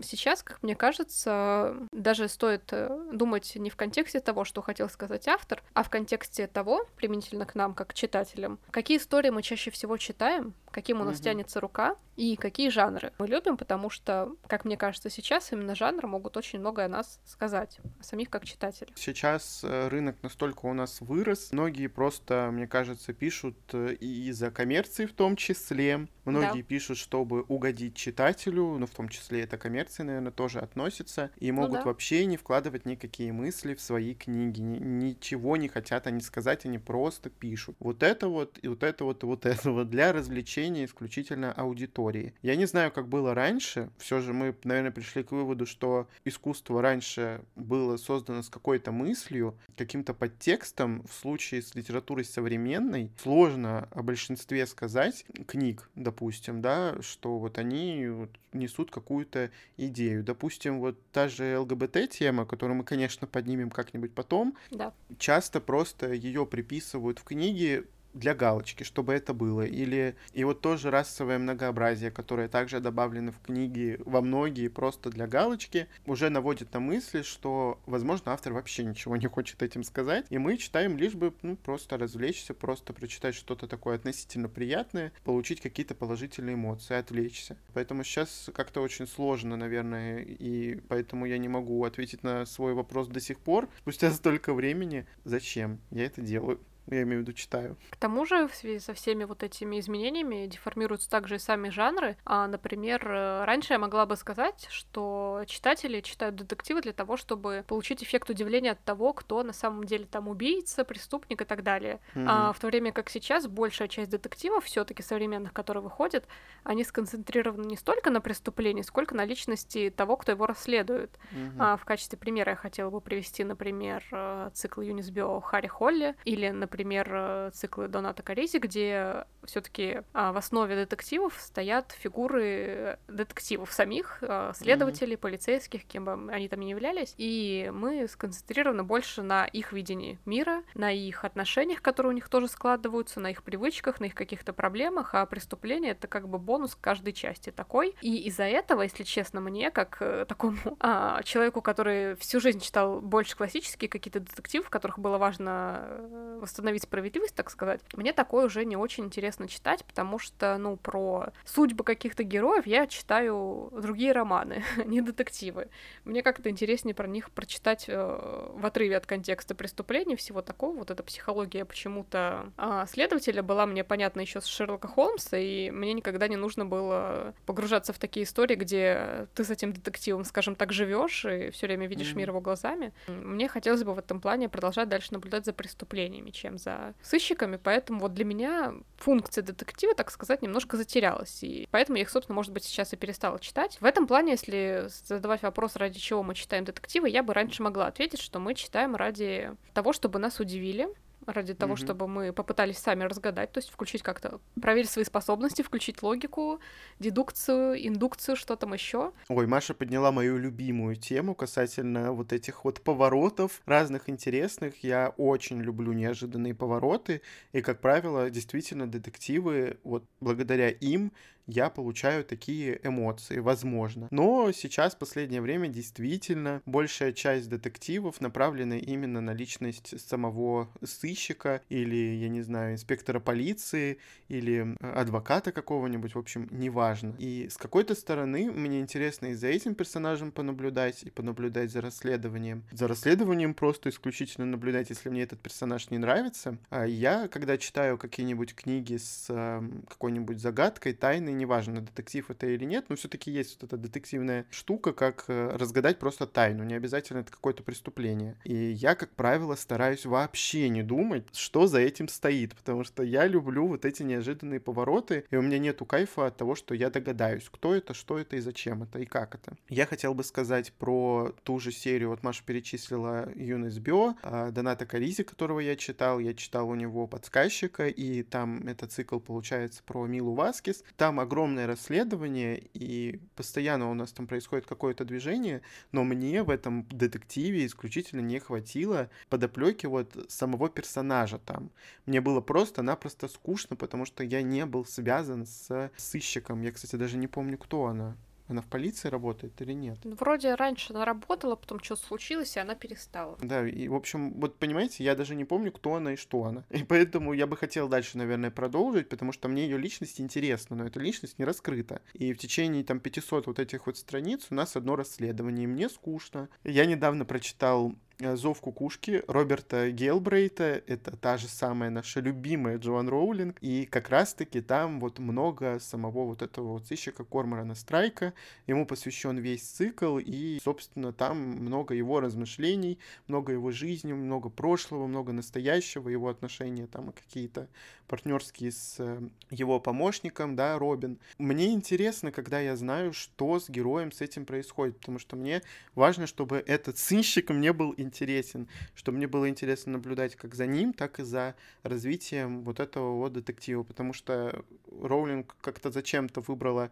[0.02, 5.28] Сейчас, как мне кажется, даже стоит э, думать не в контексте того, что хотел сказать
[5.28, 9.98] автор, а в контексте того, применительно к нам, как читателям, какие истории мы чаще всего
[9.98, 11.24] читаем, каким у нас угу.
[11.24, 16.08] тянется рука и какие жанры мы любим, потому что, как мне кажется, сейчас именно жанры
[16.08, 18.96] могут очень многое о нас сказать, о самих как читателях.
[18.96, 24.50] Сейчас э, рынок настолько у нас вырос, многие просто, мне кажется, пишут э, и из-за
[24.50, 26.68] коммерции в том числе, многие да.
[26.68, 31.62] пишут, чтобы угодить читателю, ну, в том числе это коммерция, наверное, тоже относится, и ну
[31.62, 31.84] могут ну, да.
[31.84, 36.78] вообще не вкладывать никакие мысли в свои книги, ни, ничего не хотят они сказать, они
[36.78, 37.76] просто пишут.
[37.78, 41.52] Вот это вот, и вот это вот, и вот это вот для развлечения привлечения исключительно
[41.52, 42.34] аудитории.
[42.42, 46.80] Я не знаю, как было раньше, все же мы, наверное, пришли к выводу, что искусство
[46.80, 51.02] раньше было создано с какой-то мыслью, каким-то подтекстом.
[51.06, 58.06] В случае с литературой современной сложно о большинстве сказать книг, допустим, да, что вот они
[58.08, 60.22] вот несут какую-то идею.
[60.22, 64.92] Допустим, вот та же ЛГБТ-тема, которую мы, конечно, поднимем как-нибудь потом, да.
[65.18, 69.62] часто просто ее приписывают в книге для галочки, чтобы это было.
[69.62, 75.26] Или и вот тоже расовое многообразие, которое также добавлено в книги во многие просто для
[75.26, 80.38] галочки, уже наводит на мысли, что, возможно, автор вообще ничего не хочет этим сказать, и
[80.38, 85.94] мы читаем лишь бы ну, просто развлечься, просто прочитать что-то такое относительно приятное, получить какие-то
[85.94, 87.56] положительные эмоции, отвлечься.
[87.74, 93.08] Поэтому сейчас как-то очень сложно, наверное, и поэтому я не могу ответить на свой вопрос
[93.08, 96.60] до сих пор, спустя столько времени, зачем я это делаю.
[96.90, 97.76] Я имею в виду читаю.
[97.90, 102.16] К тому же, в связи со всеми вот этими изменениями деформируются также и сами жанры.
[102.24, 107.64] А, например, э, раньше я могла бы сказать, что читатели читают детективы для того, чтобы
[107.66, 112.00] получить эффект удивления от того, кто на самом деле там убийца, преступник и так далее.
[112.14, 112.26] Mm-hmm.
[112.28, 116.26] А в то время как сейчас большая часть детективов, все-таки современных, которые выходят,
[116.64, 121.18] они сконцентрированы не столько на преступлении, сколько на личности того, кто его расследует.
[121.32, 121.56] Mm-hmm.
[121.58, 126.14] А, в качестве примера я хотела бы привести, например, э, цикл Юнис Био Харри Холли
[126.24, 132.98] или, например, например, э, циклы Доната Каризи, где все-таки а, в основе детективов стоят фигуры
[133.08, 135.18] детективов самих, а, следователей, mm-hmm.
[135.18, 140.62] полицейских, кем бы они там ни являлись, и мы сконцентрированы больше на их видении мира,
[140.74, 145.14] на их отношениях, которые у них тоже складываются, на их привычках, на их каких-то проблемах,
[145.14, 147.94] а преступление— это как бы бонус каждой части такой.
[148.00, 153.00] И из-за этого, если честно, мне, как э, такому а, человеку, который всю жизнь читал
[153.00, 158.12] больше классические какие-то детективы, в которых было важно э, восстановить восстановить справедливость, так сказать, мне
[158.12, 163.70] такое уже не очень интересно читать, потому что, ну, про судьбы каких-то героев я читаю
[163.72, 165.68] другие романы, не детективы.
[166.04, 170.76] Мне как-то интереснее про них прочитать э, в отрыве от контекста преступлений, всего такого.
[170.76, 175.92] Вот эта психология почему-то э, следователя была мне понятна еще с Шерлока Холмса, и мне
[175.92, 180.72] никогда не нужно было погружаться в такие истории, где ты с этим детективом, скажем так,
[180.72, 182.16] живешь и все время видишь mm-hmm.
[182.16, 182.92] мир его глазами.
[183.08, 187.58] Мне хотелось бы в этом плане продолжать дальше наблюдать за преступлениями, чем чем за сыщиками,
[187.62, 192.36] поэтому вот для меня функция детектива, так сказать, немножко затерялась, и поэтому я их, собственно,
[192.36, 193.78] может быть, сейчас и перестала читать.
[193.80, 197.86] В этом плане, если задавать вопрос, ради чего мы читаем детективы, я бы раньше могла
[197.86, 200.88] ответить, что мы читаем ради того, чтобы нас удивили,
[201.26, 201.84] ради того, mm-hmm.
[201.84, 206.60] чтобы мы попытались сами разгадать, то есть включить как-то, проверить свои способности, включить логику,
[206.98, 209.12] дедукцию, индукцию, что там еще.
[209.28, 214.82] Ой, Маша подняла мою любимую тему касательно вот этих вот поворотов разных интересных.
[214.82, 221.12] Я очень люблю неожиданные повороты, и, как правило, действительно детективы, вот благодаря им
[221.46, 224.08] я получаю такие эмоции, возможно.
[224.10, 231.62] Но сейчас, в последнее время, действительно, большая часть детективов направлена именно на личность самого сыщика
[231.68, 237.14] или, я не знаю, инспектора полиции или адвоката какого-нибудь, в общем, неважно.
[237.18, 242.64] И с какой-то стороны мне интересно и за этим персонажем понаблюдать, и понаблюдать за расследованием.
[242.72, 246.58] За расследованием просто исключительно наблюдать, если мне этот персонаж не нравится.
[246.70, 252.64] А я, когда читаю какие-нибудь книги с э, какой-нибудь загадкой, тайной, неважно, детектив это или
[252.64, 257.18] нет, но все-таки есть вот эта детективная штука, как э, разгадать просто тайну, не обязательно
[257.18, 258.36] это какое-то преступление.
[258.44, 263.26] И я, как правило, стараюсь вообще не думать, что за этим стоит, потому что я
[263.26, 267.48] люблю вот эти неожиданные повороты, и у меня нету кайфа от того, что я догадаюсь,
[267.50, 269.56] кто это, что это и зачем это, и как это.
[269.68, 274.86] Я хотел бы сказать про ту же серию, вот Маша перечислила Юность Био, а, Доната
[274.86, 280.06] Каризи, которого я читал, я читал у него подсказчика, и там этот цикл получается про
[280.06, 280.84] Милу Васкис.
[280.96, 286.86] Там огромное расследование, и постоянно у нас там происходит какое-то движение, но мне в этом
[286.90, 291.70] детективе исключительно не хватило подоплеки вот самого персонажа там.
[292.06, 296.62] Мне было просто-напросто скучно, потому что я не был связан с сыщиком.
[296.62, 298.16] Я, кстати, даже не помню, кто она.
[298.48, 299.98] Она в полиции работает или нет?
[300.04, 303.38] Ну, вроде раньше она работала, потом что-то случилось, и она перестала.
[303.40, 306.64] Да, и, в общем, вот понимаете, я даже не помню, кто она и что она.
[306.70, 310.86] И поэтому я бы хотел дальше, наверное, продолжить, потому что мне ее личность интересна, но
[310.86, 312.02] эта личность не раскрыта.
[312.14, 315.88] И в течение там 500 вот этих вот страниц у нас одно расследование, и мне
[315.88, 316.48] скучно.
[316.64, 317.94] Я недавно прочитал
[318.34, 320.82] «Зов кукушки» Роберта Гелбрейта.
[320.86, 323.58] Это та же самая наша любимая Джоан Роулинг.
[323.60, 328.32] И как раз-таки там вот много самого вот этого вот сыщика Корморана Страйка.
[328.66, 335.06] Ему посвящен весь цикл, и, собственно, там много его размышлений, много его жизни, много прошлого,
[335.06, 337.68] много настоящего, его отношения там какие-то
[338.12, 341.18] партнерские с э, его помощником, да, Робин.
[341.38, 345.62] Мне интересно, когда я знаю, что с героем с этим происходит, потому что мне
[345.94, 350.92] важно, чтобы этот сынщик мне был интересен, чтобы мне было интересно наблюдать как за ним,
[350.92, 354.62] так и за развитием вот этого вот детектива, потому что
[355.00, 356.90] Роулинг как-то зачем-то выбрала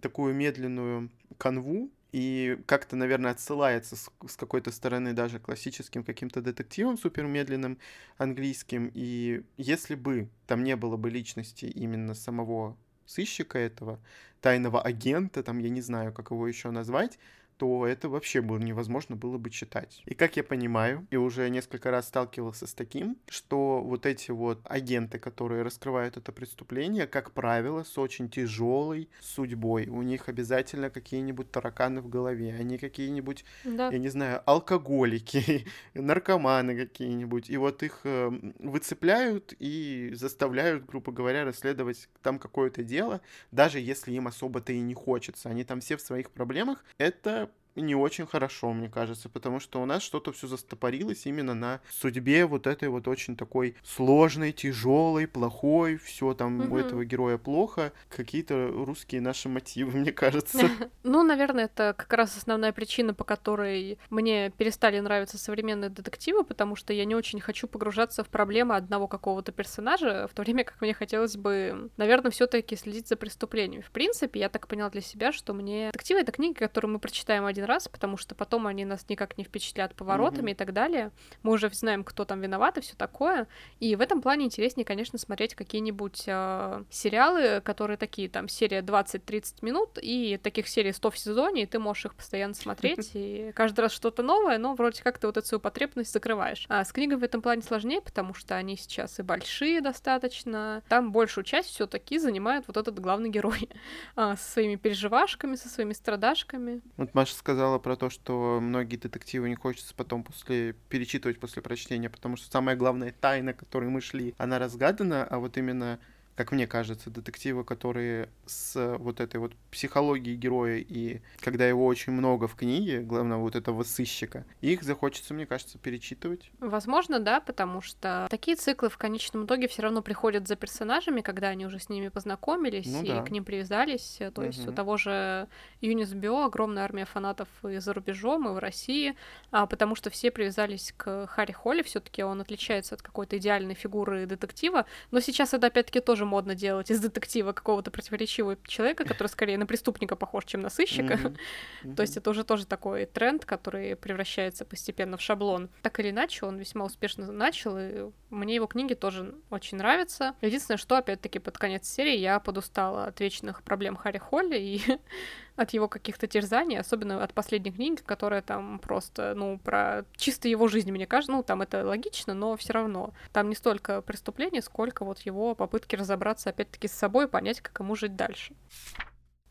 [0.00, 6.96] такую медленную канву, и как-то, наверное, отсылается с, с какой-то стороны даже классическим каким-то детективом
[6.96, 7.76] супермедленным
[8.16, 8.90] английским.
[8.94, 12.74] И если бы там не было бы личности именно самого
[13.04, 14.00] сыщика этого,
[14.40, 17.18] тайного агента, там, я не знаю, как его еще назвать,
[17.58, 20.02] то это вообще было невозможно было бы читать.
[20.04, 24.60] И как я понимаю, и уже несколько раз сталкивался с таким, что вот эти вот
[24.64, 29.86] агенты, которые раскрывают это преступление, как правило, с очень тяжелой судьбой.
[29.88, 33.88] У них обязательно какие-нибудь тараканы в голове, они какие-нибудь, да.
[33.90, 37.50] я не знаю, алкоголики, наркоманы какие-нибудь.
[37.50, 44.12] И вот их э, выцепляют и заставляют, грубо говоря, расследовать там какое-то дело, даже если
[44.12, 45.48] им особо-то и не хочется.
[45.48, 46.84] Они там все в своих проблемах.
[46.98, 47.45] Это
[47.80, 52.46] не очень хорошо, мне кажется, потому что у нас что-то все застопорилось именно на судьбе
[52.46, 56.74] вот этой вот очень такой сложной, тяжелой, плохой, все там угу.
[56.74, 60.68] у этого героя плохо, какие-то русские наши мотивы, мне кажется.
[61.02, 66.74] Ну, наверное, это как раз основная причина, по которой мне перестали нравиться современные детективы, потому
[66.74, 70.80] что я не очень хочу погружаться в проблемы одного какого-то персонажа, в то время как
[70.80, 73.82] мне хотелось бы, наверное, все-таки следить за преступлениями.
[73.82, 77.44] В принципе, я так поняла для себя, что мне детективы— это книги, которые мы прочитаем
[77.44, 80.54] один раз, потому что потом они нас никак не впечатлят поворотами mm-hmm.
[80.54, 81.10] и так далее.
[81.42, 83.46] Мы уже знаем, кто там виноват и все такое.
[83.80, 89.56] И в этом плане интереснее, конечно, смотреть какие-нибудь э, сериалы, которые такие, там, серия 20-30
[89.62, 93.80] минут, и таких серий 100 в сезоне, и ты можешь их постоянно смотреть, и каждый
[93.80, 96.66] раз что-то новое, но вроде как ты вот эту свою потребность закрываешь.
[96.68, 100.82] А с книгами в этом плане сложнее, потому что они сейчас и большие достаточно.
[100.88, 103.68] Там большую часть все таки занимает вот этот главный герой
[104.16, 106.80] а, со своими переживашками, со своими страдашками.
[106.96, 111.62] Вот Маша сказала, сказала про то, что многие детективы не хочется потом после перечитывать после
[111.62, 115.98] прочтения, потому что самая главная тайна, которой мы шли, она разгадана, а вот именно
[116.36, 122.12] как мне кажется, детективы, которые с вот этой вот психологией героя и когда его очень
[122.12, 126.50] много в книге, главное вот этого сыщика, их захочется, мне кажется, перечитывать.
[126.60, 131.48] Возможно, да, потому что такие циклы в конечном итоге все равно приходят за персонажами, когда
[131.48, 133.22] они уже с ними познакомились ну, и да.
[133.22, 134.18] к ним привязались.
[134.18, 134.42] То угу.
[134.42, 135.48] есть у того же
[135.80, 139.16] Юнис Био огромная армия фанатов и за рубежом, и в России,
[139.50, 144.26] а, потому что все привязались к Харри Холли, все-таки он отличается от какой-то идеальной фигуры
[144.26, 149.58] детектива, но сейчас это опять-таки тоже модно делать из детектива какого-то противоречивого человека, который скорее
[149.58, 151.14] на преступника похож, чем на сыщика.
[151.14, 151.36] Mm-hmm.
[151.82, 151.94] Mm-hmm.
[151.94, 155.68] То есть это уже тоже такой тренд, который превращается постепенно в шаблон.
[155.82, 160.34] Так или иначе, он весьма успешно начал, и мне его книги тоже очень нравятся.
[160.40, 164.80] Единственное, что, опять-таки, под конец серии я подустала от вечных проблем Харри Холли и
[165.56, 170.68] от его каких-то терзаний, особенно от последней книги, которая там просто, ну, про чисто его
[170.68, 173.12] жизнь, мне кажется, ну, там это логично, но все равно.
[173.32, 177.96] Там не столько преступлений, сколько вот его попытки разобраться, опять-таки, с собой, понять, как ему
[177.96, 178.54] жить дальше.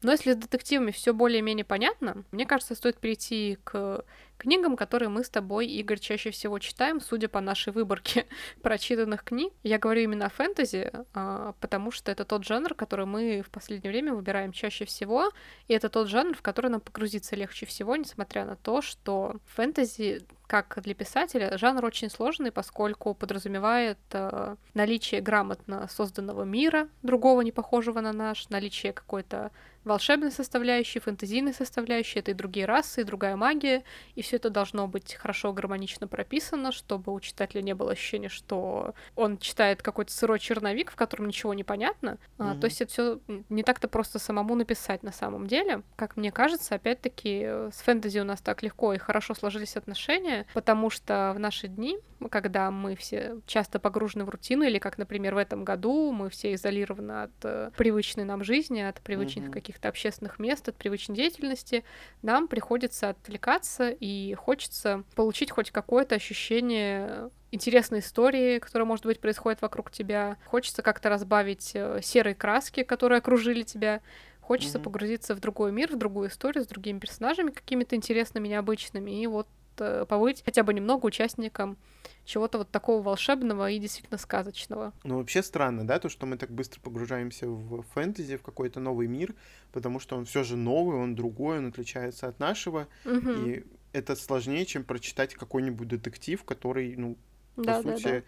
[0.05, 4.05] Но если с детективами все более-менее понятно, мне кажется, стоит перейти к
[4.37, 8.27] книгам, которые мы с тобой, Игорь, чаще всего читаем, судя по нашей выборке
[8.61, 9.51] прочитанных книг.
[9.63, 13.91] Я говорю именно о фэнтези, а, потому что это тот жанр, который мы в последнее
[13.91, 15.31] время выбираем чаще всего,
[15.67, 20.23] и это тот жанр, в который нам погрузиться легче всего, несмотря на то, что фэнтези
[20.45, 27.51] как для писателя, жанр очень сложный, поскольку подразумевает э, наличие грамотно созданного мира, другого не
[27.51, 29.51] похожего на наш, наличие какой-то
[29.85, 33.83] волшебной составляющей, фэнтезийной составляющей, это и другие расы, и другая магия,
[34.15, 38.93] и все это должно быть хорошо гармонично прописано, чтобы у читателя не было ощущения, что
[39.15, 42.17] он читает какой-то сырой черновик, в котором ничего не понятно.
[42.37, 42.57] Mm-hmm.
[42.57, 43.19] А, то есть это все
[43.49, 45.83] не так-то просто самому написать на самом деле.
[45.95, 50.89] Как мне кажется, опять-таки, с фэнтези у нас так легко и хорошо сложились отношения, потому
[50.89, 51.97] что в наши дни,
[52.29, 56.53] когда мы все часто погружены в рутину, или как, например, в этом году мы все
[56.53, 59.51] изолированы от э, привычной нам жизни, от привычных mm-hmm.
[59.75, 61.83] Каких-то общественных мест, от привычной деятельности,
[62.21, 69.61] нам приходится отвлекаться и хочется получить хоть какое-то ощущение интересной истории, которая, может быть, происходит
[69.61, 70.37] вокруг тебя.
[70.45, 74.01] Хочется как-то разбавить э, серые краски, которые окружили тебя.
[74.39, 74.83] Хочется mm-hmm.
[74.83, 79.21] погрузиться в другой мир, в другую историю с другими персонажами какими-то интересными, необычными.
[79.21, 81.77] И вот побыть хотя бы немного участником
[82.25, 84.93] чего-то вот такого волшебного и действительно сказочного.
[85.03, 89.07] Ну, вообще странно, да, то, что мы так быстро погружаемся в фэнтези, в какой-то новый
[89.07, 89.35] мир,
[89.71, 93.29] потому что он все же новый, он другой, он отличается от нашего, угу.
[93.29, 97.17] и это сложнее, чем прочитать какой-нибудь детектив, который, ну,
[97.55, 98.23] да, по сути, да, да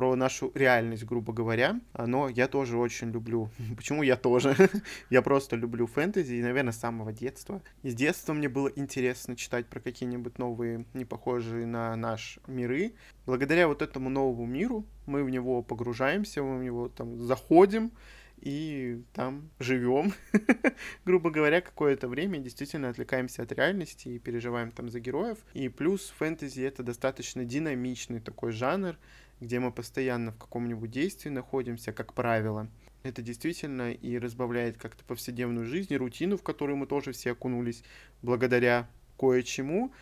[0.00, 1.78] про нашу реальность, грубо говоря.
[1.92, 3.50] Но я тоже очень люблю.
[3.76, 4.56] Почему я тоже?
[5.10, 7.60] я просто люблю фэнтези, и, наверное, с самого детства.
[7.82, 12.94] И с детства мне было интересно читать про какие-нибудь новые, не похожие на наш миры.
[13.26, 17.92] Благодаря вот этому новому миру мы в него погружаемся, мы в него там заходим,
[18.40, 20.14] и там живем,
[21.04, 25.36] грубо говоря, какое-то время, действительно отвлекаемся от реальности и переживаем там за героев.
[25.52, 28.96] И плюс фэнтези это достаточно динамичный такой жанр,
[29.40, 32.68] где мы постоянно в каком-нибудь действии находимся, как правило.
[33.02, 37.82] Это действительно и разбавляет как-то повседневную жизнь, и рутину, в которую мы тоже все окунулись
[38.22, 38.88] благодаря
[39.18, 39.92] кое-чему.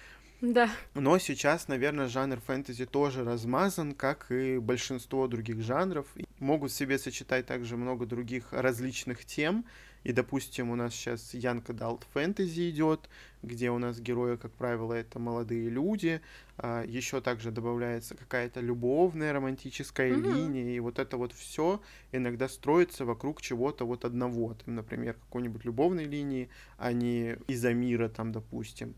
[0.40, 0.70] Да.
[0.94, 6.06] Но сейчас, наверное, жанр фэнтези тоже размазан, как и большинство других жанров.
[6.38, 9.64] Могут в себе сочетать также много других различных тем,
[10.04, 13.08] и, допустим, у нас сейчас Young Adult Fantasy идет,
[13.42, 16.20] где у нас герои, как правило, это молодые люди.
[16.56, 20.34] А, еще также добавляется какая-то любовная романтическая mm-hmm.
[20.34, 21.80] линия, и вот это вот все
[22.12, 24.54] иногда строится вокруг чего-то вот одного.
[24.54, 28.94] Там, например, какой-нибудь любовной линии, а не из-за мира, там, допустим.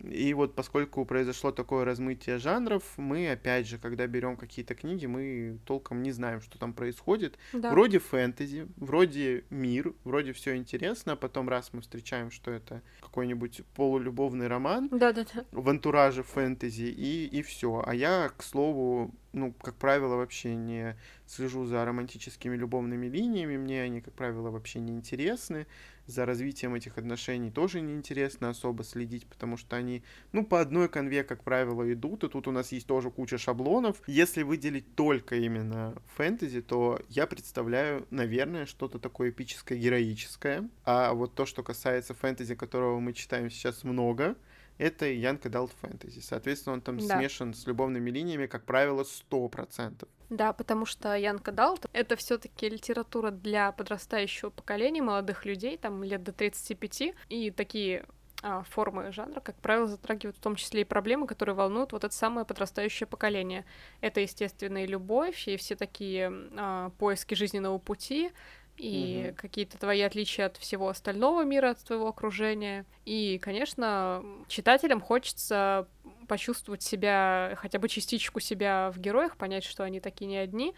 [0.00, 5.58] И вот поскольку произошло такое размытие жанров, мы, опять же, когда берем какие-то книги, мы
[5.64, 7.36] толком не знаем, что там происходит.
[7.52, 7.70] Да.
[7.70, 13.62] Вроде фэнтези, вроде мир, вроде все интересно, а потом раз мы встречаем, что это какой-нибудь
[13.74, 15.44] полулюбовный роман да, да, да.
[15.50, 17.82] в антураже фэнтези, и, и все.
[17.84, 20.96] А я, к слову, ну, как правило, вообще не
[21.26, 25.66] слежу за романтическими любовными линиями, мне они, как правило, вообще не интересны
[26.08, 30.02] за развитием этих отношений тоже неинтересно особо следить, потому что они,
[30.32, 34.02] ну, по одной конве, как правило, идут, и тут у нас есть тоже куча шаблонов.
[34.06, 40.68] Если выделить только именно фэнтези, то я представляю, наверное, что-то такое эпическое, героическое.
[40.84, 44.36] А вот то, что касается фэнтези, которого мы читаем сейчас много,
[44.78, 46.20] это Young Adult Fantasy.
[46.20, 47.18] Соответственно, он там да.
[47.18, 50.08] смешан с любовными линиями, как правило, 100%.
[50.30, 56.02] Да, потому что Young Adult— это все таки литература для подрастающего поколения, молодых людей, там,
[56.04, 58.04] лет до 35, и такие
[58.40, 62.14] а, формы жанра, как правило, затрагивают в том числе и проблемы, которые волнуют вот это
[62.14, 63.64] самое подрастающее поколение.
[64.00, 68.30] Это, естественно, и любовь, и все такие а, поиски жизненного пути,
[68.78, 69.36] и угу.
[69.36, 72.86] какие-то твои отличия от всего остального мира, от твоего окружения.
[73.04, 75.88] И, конечно, читателям хочется
[76.28, 80.74] почувствовать себя, хотя бы частичку себя в героях, понять, что они такие не одни,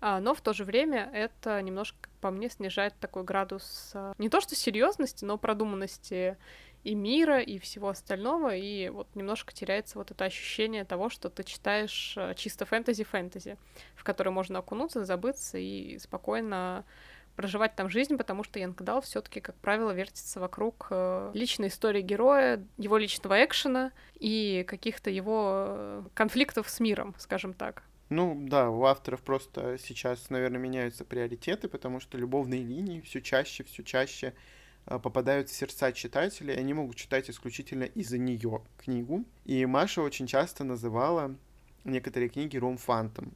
[0.00, 4.28] а, но в то же время это немножко, по мне, снижает такой градус а, не
[4.28, 6.36] то что серьезности, но продуманности
[6.84, 11.42] и мира, и всего остального, и вот немножко теряется вот это ощущение того, что ты
[11.42, 13.56] читаешь а, чисто фэнтези-фэнтези,
[13.94, 16.84] в который можно окунуться, забыться и спокойно
[17.36, 22.02] проживать там жизнь, потому что Янкдал все таки как правило, вертится вокруг э, личной истории
[22.02, 27.82] героя, его личного экшена и каких-то его э, конфликтов с миром, скажем так.
[28.10, 33.64] Ну да, у авторов просто сейчас, наверное, меняются приоритеты, потому что любовные линии все чаще,
[33.64, 34.34] все чаще
[34.86, 39.24] э, попадают в сердца читателей, они могут читать исключительно из-за нее книгу.
[39.44, 41.34] И Маша очень часто называла
[41.84, 43.34] некоторые книги ром-фантом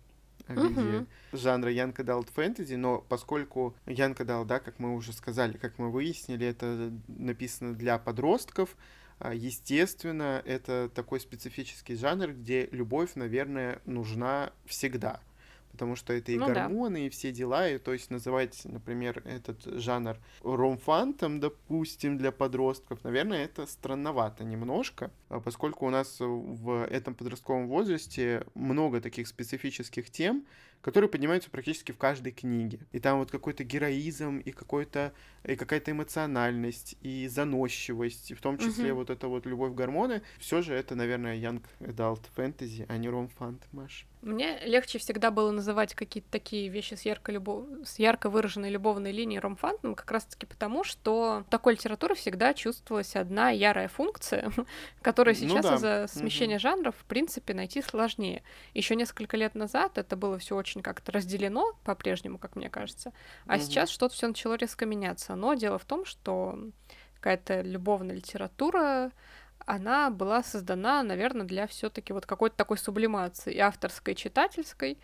[0.49, 5.57] в виде жанра Young Adult Fantasy, но поскольку Young Adult, да, как мы уже сказали,
[5.57, 8.77] как мы выяснили, это написано для подростков,
[9.19, 15.21] а, естественно, это такой специфический жанр, где любовь, наверное, нужна всегда
[15.71, 17.07] потому что это и ну, гормоны, да.
[17.07, 23.45] и все дела, и то есть называть, например, этот жанр ромфантом, допустим, для подростков, наверное,
[23.45, 30.47] это странновато немножко, а поскольку у нас в этом подростковом возрасте много таких специфических тем,
[30.83, 32.81] которые поднимаются практически в каждой книге.
[32.93, 35.13] И там вот какой-то героизм, и какой-то
[35.45, 39.01] и какая-то эмоциональность, и заносчивость, и в том числе угу.
[39.01, 40.23] вот эта вот любовь гормоны.
[40.39, 44.07] Все же это, наверное, young adult fantasy, а не rom-фант, Маш.
[44.21, 47.67] Мне легче всегда было называть какие-то такие вещи с ярко, любов...
[47.85, 53.15] с ярко выраженной любовной линией ромфантом, как раз-таки потому, что в такой литературе всегда чувствовалась
[53.15, 54.53] одна ярая функция,
[55.03, 55.77] которую ну сейчас ну, да.
[55.77, 56.63] из-за смещения угу.
[56.63, 58.43] жанров, в принципе, найти сложнее.
[58.75, 63.13] Еще несколько лет назад это было все очень как-то разделено по-прежнему, как мне кажется,
[63.47, 63.63] а угу.
[63.63, 65.35] сейчас что-то все начало резко меняться.
[65.35, 66.59] Но дело в том, что
[67.15, 69.13] какая-то любовная литература
[69.67, 74.99] она была создана, наверное, для все-таки вот какой-то такой сублимации и авторской, и читательской.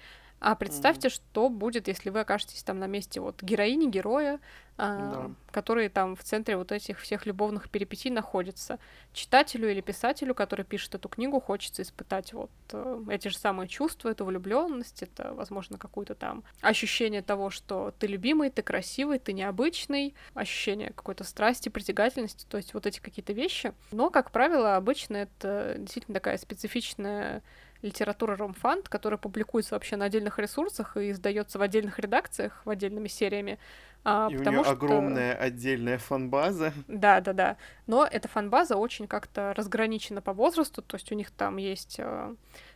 [0.45, 1.11] А представьте, mm-hmm.
[1.11, 4.40] что будет, если вы окажетесь там на месте вот героини, героя,
[4.76, 5.30] а, да.
[5.53, 8.78] которые там в центре вот этих всех любовных перипетий находятся.
[9.14, 14.11] Читателю или писателю, который пишет эту книгу, хочется испытать вот э, эти же самые чувства,
[14.11, 20.14] эту влюбленность, это, возможно, какое-то там ощущение того, что ты любимый, ты красивый, ты необычный,
[20.34, 23.72] ощущение какой-то страсти, притягательности, то есть вот эти какие-то вещи.
[23.92, 27.42] Но, как правило, обычно это действительно такая специфичная
[27.85, 33.09] литература Ромфанд, которая публикуется вообще на отдельных ресурсах и издается в отдельных редакциях, в отдельными
[33.09, 33.59] сериями.
[34.05, 34.72] А, и потому у нее что...
[34.72, 36.72] огромная отдельная фанбаза.
[36.89, 37.57] Да, да, да.
[37.87, 42.35] Но эта фанбаза очень как-то разграничена по возрасту, то есть у них там есть э,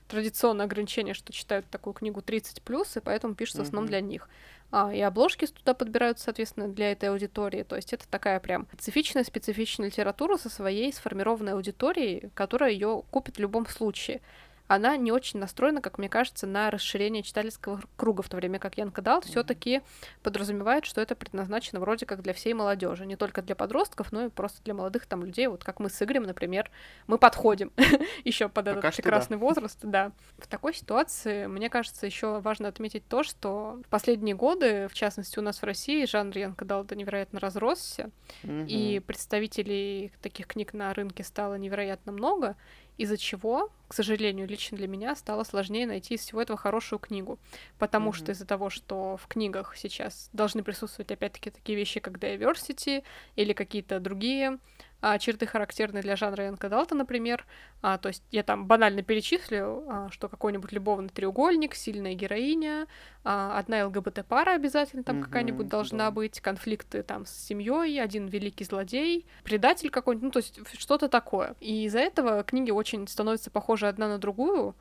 [0.09, 4.29] традиционное ограничение, что читают такую книгу 30 плюс, и поэтому пишется в основном для них.
[4.71, 7.63] А, и обложки туда подбираются, соответственно, для этой аудитории.
[7.63, 13.37] То есть это такая прям специфичная, специфичная литература со своей сформированной аудиторией, которая ее купит
[13.37, 14.21] в любом случае
[14.69, 18.77] она не очень настроена, как мне кажется, на расширение читательского круга, в то время как
[18.77, 19.29] Янка Далт mm-hmm.
[19.29, 19.83] все-таки
[20.23, 24.29] подразумевает, что это предназначено вроде как для всей молодежи, не только для подростков, но и
[24.29, 26.71] просто для молодых там людей, вот как мы с Игорем, например,
[27.07, 27.73] мы подходим
[28.25, 30.13] еще под этот прекрасный возраст, да.
[30.39, 35.39] В такой ситуации, мне кажется, еще важно отметить то, что в последние годы, в частности
[35.39, 38.11] у нас в России, жанр Янка Далта невероятно разросся,
[38.45, 42.57] и представителей таких книг на рынке стало невероятно много,
[42.99, 47.39] из-за чего, к сожалению, лично для меня стало сложнее найти из всего этого хорошую книгу,
[47.79, 48.15] потому mm-hmm.
[48.15, 53.05] что из-за того, что в книгах сейчас должны присутствовать опять-таки такие вещи, как diversity
[53.37, 54.59] или какие-то другие
[55.01, 57.47] а, черты характерные для жанра Янка Далта, например.
[57.83, 62.87] А, то есть я там банально перечислю, а, что какой-нибудь любовный треугольник, сильная героиня,
[63.25, 66.11] а, одна ЛГБТ-пара обязательно там mm-hmm, какая-нибудь должна да.
[66.11, 71.55] быть, конфликты там с семьей, один великий злодей, предатель какой-нибудь, ну то есть что-то такое.
[71.61, 74.75] И из-за этого книги очень становятся похожи одна на другую,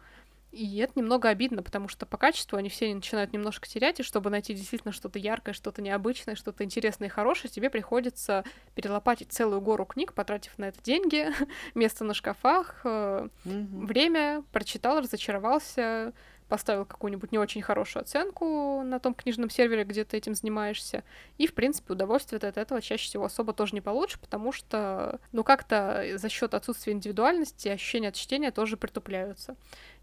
[0.57, 4.31] и это немного обидно, потому что по качеству они все начинают немножко терять, и чтобы
[4.31, 8.43] найти действительно что-то яркое, что-то необычное, что-то интересное и хорошее, тебе приходится
[8.73, 11.27] перелопатить целую гору книг, потратив на это деньги,
[11.75, 13.85] место на шкафах, mm-hmm.
[13.85, 16.13] время, прочитал, разочаровался,
[16.47, 21.03] поставил какую-нибудь не очень хорошую оценку на том книжном сервере, где ты этим занимаешься.
[21.37, 25.43] И, в принципе, удовольствие от этого чаще всего особо тоже не получишь, потому что, ну,
[25.43, 29.55] как-то за счет отсутствия индивидуальности ощущения от чтения тоже притупляются.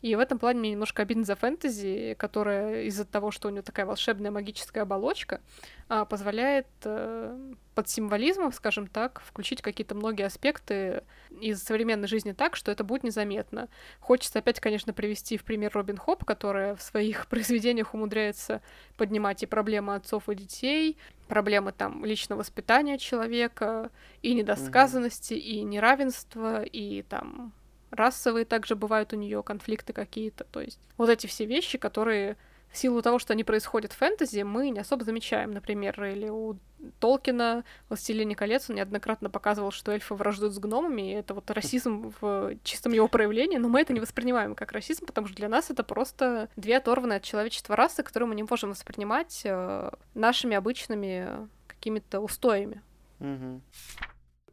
[0.05, 3.63] И в этом плане мне немножко обидно за фэнтези, которая из-за того, что у нее
[3.63, 5.41] такая волшебная магическая оболочка,
[5.89, 11.05] а, позволяет э, под символизмом, скажем так, включить какие-то многие аспекты
[11.41, 13.71] из современной жизни так, что это будет незаметно.
[13.99, 18.61] Хочется опять, конечно, привести в пример Робин Хоп, которая в своих произведениях умудряется
[18.99, 20.99] поднимать и проблемы отцов и детей,
[21.29, 23.91] проблемы там личного воспитания человека,
[24.21, 25.39] и недосказанности, mm-hmm.
[25.39, 27.55] и неравенства, и там
[27.95, 30.45] расовые также бывают у нее конфликты какие-то.
[30.45, 32.37] То есть вот эти все вещи, которые
[32.75, 35.53] в силу того, что они происходят в фэнтези, мы не особо замечаем.
[35.53, 36.59] Например, или у
[36.99, 42.13] Толкина «Властелине колец» он неоднократно показывал, что эльфы враждуют с гномами, и это вот расизм
[42.21, 45.71] в чистом его проявлении, но мы это не воспринимаем как расизм, потому что для нас
[45.71, 51.49] это просто две оторванные от человечества расы, которые мы не можем воспринимать э, нашими обычными
[51.69, 52.83] какими-то устоями.
[53.21, 53.61] Mm-hmm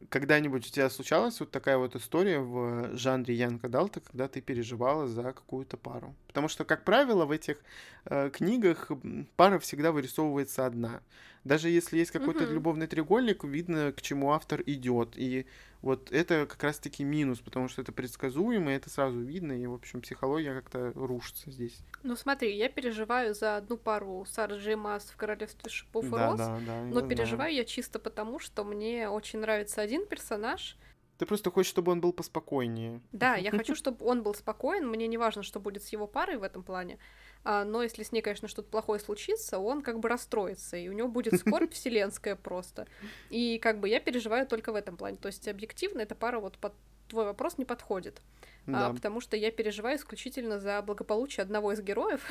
[0.09, 5.07] когда-нибудь у тебя случалась вот такая вот история в жанре Янка Далта, когда ты переживала
[5.07, 6.15] за какую-то пару?
[6.31, 7.57] Потому что, как правило, в этих
[8.05, 8.89] э, книгах
[9.35, 11.01] пара всегда вырисовывается одна.
[11.43, 12.53] Даже если есть какой-то mm-hmm.
[12.53, 15.17] любовный треугольник, видно, к чему автор идет.
[15.17, 15.45] И
[15.81, 20.01] вот это как раз-таки минус, потому что это предсказуемо, это сразу видно, и, в общем,
[20.01, 21.79] психология как-то рушится здесь.
[22.03, 26.37] Ну смотри, я переживаю за одну пару Сары Джеймас в Королевстве Шипов и да, Роз,
[26.37, 27.55] да, да, но переживаю знаю.
[27.55, 30.77] я чисто потому, что мне очень нравится один персонаж,
[31.21, 32.99] ты просто хочешь, чтобы он был поспокойнее.
[33.11, 34.89] Да, я хочу, чтобы он был спокоен.
[34.89, 36.97] Мне не важно, что будет с его парой в этом плане.
[37.43, 40.93] А, но если с ней, конечно, что-то плохое случится, он как бы расстроится, и у
[40.93, 42.87] него будет скорбь вселенская просто.
[43.29, 45.17] И как бы я переживаю только в этом плане.
[45.17, 46.73] То есть объективно эта пара вот под
[47.07, 48.19] твой вопрос не подходит.
[48.65, 48.87] А, да.
[48.87, 52.21] А, потому что я переживаю исключительно за благополучие одного из героев.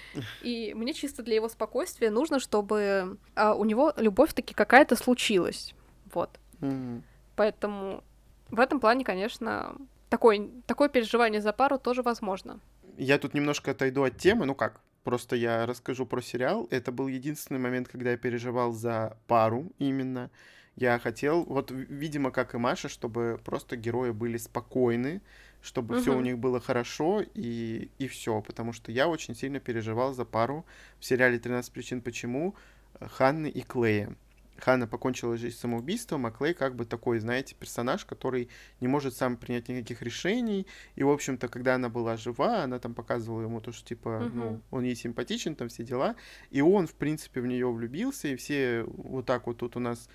[0.42, 5.74] И мне чисто для его спокойствия нужно, чтобы а, у него любовь таки какая-то случилась.
[6.14, 6.30] Вот.
[6.62, 7.02] Mm-hmm.
[7.36, 8.02] Поэтому
[8.50, 9.76] в этом плане, конечно,
[10.08, 12.60] такое, такое переживание за пару тоже возможно.
[12.96, 16.66] Я тут немножко отойду от темы, ну как, просто я расскажу про сериал.
[16.70, 20.30] Это был единственный момент, когда я переживал за пару именно.
[20.76, 25.22] Я хотел, вот, видимо, как и Маша, чтобы просто герои были спокойны,
[25.60, 26.02] чтобы угу.
[26.02, 28.40] все у них было хорошо и, и все.
[28.40, 30.64] Потому что я очень сильно переживал за пару
[31.00, 32.54] в сериале «13 причин почему»
[33.00, 34.14] Ханны и Клея.
[34.58, 38.48] Ханна покончила жизнь самоубийством, а Клей как бы такой, знаете, персонаж, который
[38.80, 40.66] не может сам принять никаких решений.
[40.96, 44.30] И, в общем-то, когда она была жива, она там показывала ему то, что, типа, uh-huh.
[44.34, 46.16] ну, он ей симпатичен, там все дела.
[46.50, 50.08] И он, в принципе, в нее влюбился, и все вот так вот тут у нас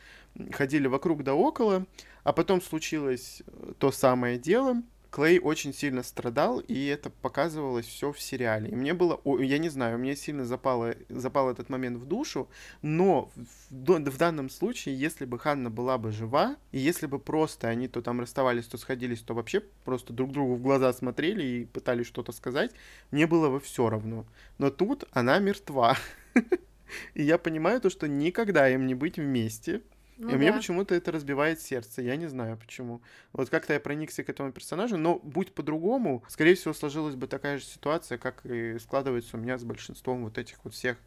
[0.52, 1.86] ходили вокруг да около.
[2.24, 3.44] А потом случилось
[3.80, 4.82] то самое дело,
[5.14, 8.72] Клей очень сильно страдал, и это показывалось все в сериале.
[8.72, 12.50] И мне было, я не знаю, мне сильно запало, запал этот момент в душу,
[12.82, 17.68] но в, в данном случае, если бы Ханна была бы жива, и если бы просто
[17.68, 21.66] они то там расставались, то сходились, то вообще просто друг другу в глаза смотрели и
[21.66, 22.72] пытались что-то сказать,
[23.12, 24.26] мне было бы все равно.
[24.58, 25.96] Но тут она мертва.
[27.14, 29.82] И я понимаю то, что никогда им не быть вместе,
[30.18, 30.38] ну, и да.
[30.38, 33.02] мне почему-то это разбивает сердце, я не знаю почему.
[33.32, 37.58] Вот как-то я проникся к этому персонажу, но будь по-другому, скорее всего, сложилась бы такая
[37.58, 40.98] же ситуация, как и складывается у меня с большинством вот этих вот всех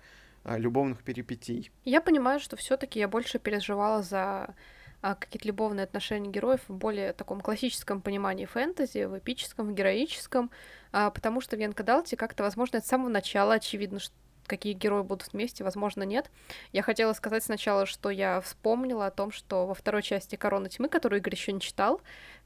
[0.44, 1.70] а, любовных перипетий.
[1.84, 4.54] Я понимаю, что все-таки я больше переживала за
[5.02, 10.50] а, какие-то любовные отношения героев в более таком классическом понимании фэнтези, в эпическом, в героическом,
[10.92, 14.14] а, потому что в Янка Далте как-то, возможно, с самого начала очевидно, что
[14.46, 16.30] какие герои будут вместе, возможно, нет.
[16.72, 20.88] Я хотела сказать сначала, что я вспомнила о том, что во второй части «Корона тьмы»,
[20.88, 22.00] которую Игорь еще не читал,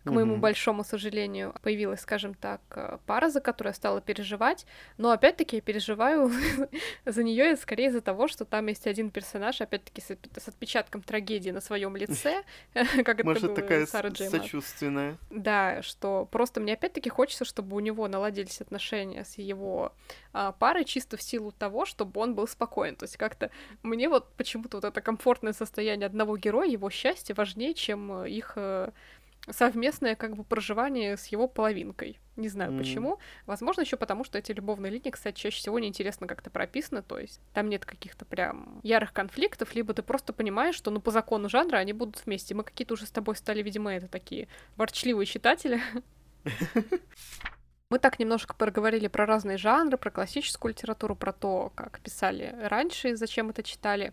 [0.05, 0.15] к угу.
[0.15, 4.67] моему большому сожалению, появилась, скажем так, э, пара, за которую я стала переживать.
[4.97, 6.31] Но опять-таки я переживаю
[7.05, 11.61] за нее скорее из-за того, что там есть один персонаж, опять-таки с, отпечатком трагедии на
[11.61, 12.45] своем лице,
[12.75, 14.39] как это было такая Сара Джейма.
[14.39, 15.19] сочувственная.
[15.29, 19.93] Да, что просто мне опять-таки хочется, чтобы у него наладились отношения с его
[20.33, 22.97] а, парой чисто в силу того, чтобы он был спокоен.
[22.97, 23.51] То есть как-то
[23.83, 28.91] мне вот почему-то вот это комфортное состояние одного героя, его счастье важнее, чем их э,
[29.53, 32.19] совместное как бы проживание с его половинкой.
[32.37, 32.79] Не знаю mm.
[32.79, 33.19] почему.
[33.47, 37.41] Возможно, еще потому, что эти любовные линии, кстати, чаще всего неинтересно как-то прописаны, то есть
[37.53, 41.77] там нет каких-то прям ярых конфликтов, либо ты просто понимаешь, что ну по закону жанра
[41.77, 42.55] они будут вместе.
[42.55, 45.81] Мы какие-то уже с тобой стали, видимо, это такие ворчливые читатели.
[47.91, 53.11] Мы так немножко проговорили про разные жанры, про классическую литературу, про то, как писали раньше
[53.11, 54.13] и зачем это читали.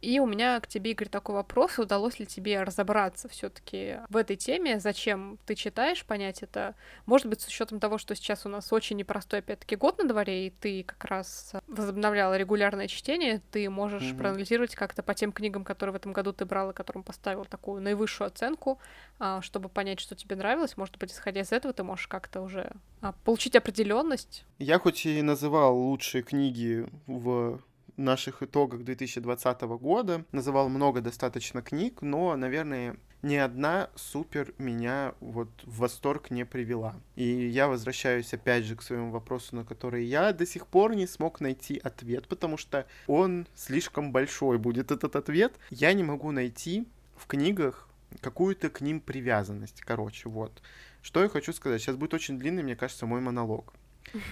[0.00, 1.78] И у меня к тебе, Игорь, такой вопрос.
[1.78, 4.80] Удалось ли тебе разобраться все таки в этой теме?
[4.80, 6.74] Зачем ты читаешь, понять это?
[7.06, 10.46] Может быть, с учетом того, что сейчас у нас очень непростой, опять-таки, год на дворе,
[10.46, 14.18] и ты как раз возобновляла регулярное чтение, ты можешь mm-hmm.
[14.18, 17.82] проанализировать как-то по тем книгам, которые в этом году ты брал, и которым поставил такую
[17.82, 18.78] наивысшую оценку,
[19.18, 20.76] а, чтобы понять, что тебе нравилось.
[20.76, 22.72] Может быть, исходя из этого, ты можешь как-то уже
[23.02, 24.44] а, получить определенность.
[24.58, 27.60] Я хоть и называл лучшие книги в
[28.00, 30.24] наших итогах 2020 года.
[30.32, 36.94] Называл много достаточно книг, но, наверное, ни одна супер меня вот в восторг не привела.
[37.16, 41.06] И я возвращаюсь опять же к своему вопросу, на который я до сих пор не
[41.06, 45.52] смог найти ответ, потому что он слишком большой будет этот ответ.
[45.70, 47.88] Я не могу найти в книгах
[48.20, 49.82] какую-то к ним привязанность.
[49.82, 50.62] Короче, вот.
[51.02, 51.80] Что я хочу сказать?
[51.80, 53.72] Сейчас будет очень длинный, мне кажется, мой монолог.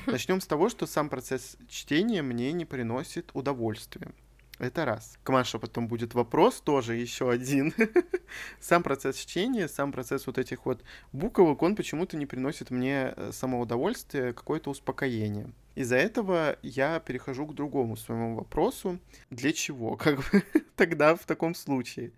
[0.07, 4.12] Начнем с того, что сам процесс чтения мне не приносит удовольствия.
[4.59, 5.16] Это раз.
[5.22, 7.72] К Маше потом будет вопрос тоже еще один.
[8.61, 13.31] сам процесс чтения, сам процесс вот этих вот буквок, он почему-то не приносит мне э,
[13.33, 15.53] самоудовольствия, какое-то успокоение.
[15.76, 18.99] Из-за этого я перехожу к другому своему вопросу.
[19.31, 19.97] Для чего?
[19.97, 20.43] Как бы
[20.74, 22.11] тогда в таком случае?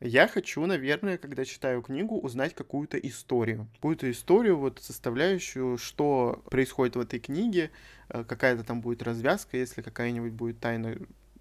[0.00, 3.68] Я хочу, наверное, когда читаю книгу, узнать какую-то историю.
[3.74, 7.70] Какую-то историю, вот составляющую, что происходит в этой книге,
[8.08, 10.96] э, какая-то там будет развязка, если какая-нибудь будет тайна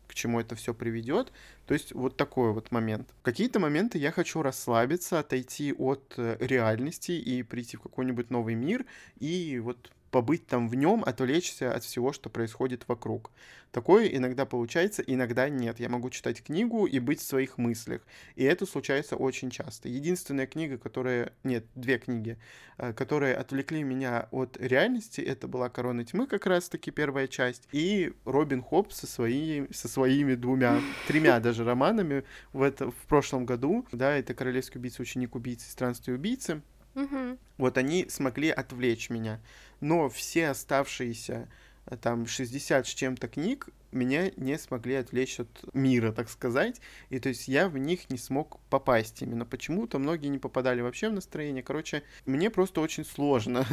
[0.07, 1.31] к чему это все приведет.
[1.67, 3.07] То есть вот такой вот момент.
[3.19, 8.55] В какие-то моменты я хочу расслабиться, отойти от э, реальности и прийти в какой-нибудь новый
[8.55, 8.85] мир
[9.19, 13.31] и вот побыть там в нем, отвлечься от всего, что происходит вокруг.
[13.71, 15.79] Такое иногда получается, иногда нет.
[15.79, 18.01] Я могу читать книгу и быть в своих мыслях.
[18.35, 19.89] И это случается очень часто.
[19.89, 21.33] Единственная книга, которая...
[21.43, 22.39] Нет, две книги,
[22.77, 28.13] э, которые отвлекли меня от реальности, это была «Корона тьмы» как раз-таки первая часть, и
[28.25, 33.85] Робин Хоп со, свои, со своими двумя, тремя даже романами в, это, в прошлом году.
[33.91, 36.63] Да, это «Королевский убийца, ученик убийцы, странствие убийцы».
[36.95, 37.37] Угу.
[37.57, 39.39] Вот они смогли отвлечь меня.
[39.79, 41.47] Но все оставшиеся
[41.85, 46.81] э, там 60 с чем-то книг меня не смогли отвлечь от мира, так сказать.
[47.09, 49.45] И то есть я в них не смог попасть именно.
[49.45, 51.63] Почему-то многие не попадали вообще в настроение.
[51.63, 53.65] Короче, мне просто очень сложно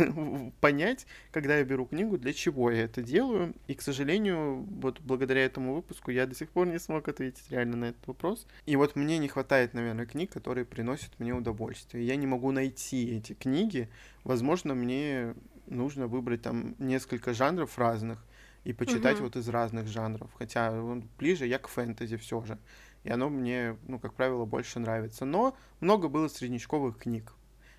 [0.61, 3.55] понять, когда я беру книгу, для чего я это делаю.
[3.67, 7.77] И, к сожалению, вот благодаря этому выпуску я до сих пор не смог ответить реально
[7.77, 8.47] на этот вопрос.
[8.67, 12.07] И вот мне не хватает, наверное, книг, которые приносят мне удовольствие.
[12.07, 13.89] Я не могу найти эти книги.
[14.25, 15.35] Возможно, мне
[15.67, 18.25] нужно выбрать там несколько жанров разных,
[18.67, 19.25] и почитать угу.
[19.25, 20.29] вот из разных жанров.
[20.37, 20.73] Хотя
[21.19, 22.59] ближе я к фэнтези все же.
[23.05, 25.25] и оно мне, ну, как правило, больше нравится.
[25.25, 27.33] Но много было среднячковых книг,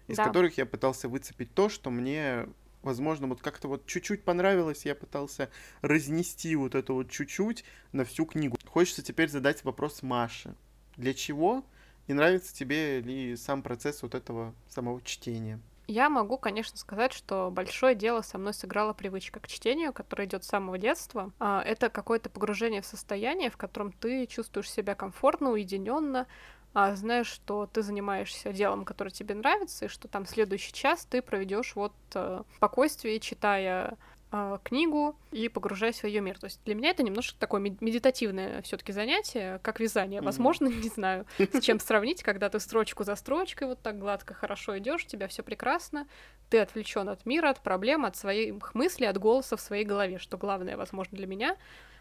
[0.08, 0.24] из Да.
[0.24, 2.48] которых я пытался выцепить то, что мне,
[2.84, 5.50] возможно, вот как-то вот чуть-чуть понравилось, я пытался
[5.82, 8.58] разнести вот это вот чуть-чуть на всю книгу.
[8.66, 10.56] Хочется теперь задать вопрос Маше.
[10.96, 11.66] Для чего?
[12.08, 15.60] И нравится тебе ли сам процесс вот этого самого чтения?
[15.88, 20.44] Я могу, конечно, сказать, что большое дело со мной сыграла привычка к чтению, которая идет
[20.44, 21.32] с самого детства.
[21.40, 26.28] А, Это какое-то погружение в состояние, в котором ты чувствуешь себя комфортно, уединенно,
[26.74, 31.22] а знаешь, что ты занимаешься делом, которое тебе нравится, и что там следующий час ты
[31.22, 33.98] проведешь вот э, в спокойствии, читая
[34.32, 36.38] э, книгу и погружаясь в ее мир.
[36.40, 40.22] То есть для меня это немножко такое мед- медитативное все-таки занятие, как вязание.
[40.22, 44.78] Возможно, не знаю, с чем сравнить, когда ты строчку за строчкой вот так гладко, хорошо
[44.78, 46.08] идешь, у тебя все прекрасно,
[46.50, 50.38] ты отвлечен от мира, от проблем, от своих мыслей, от голоса в своей голове, что
[50.38, 51.58] главное, возможно, для меня,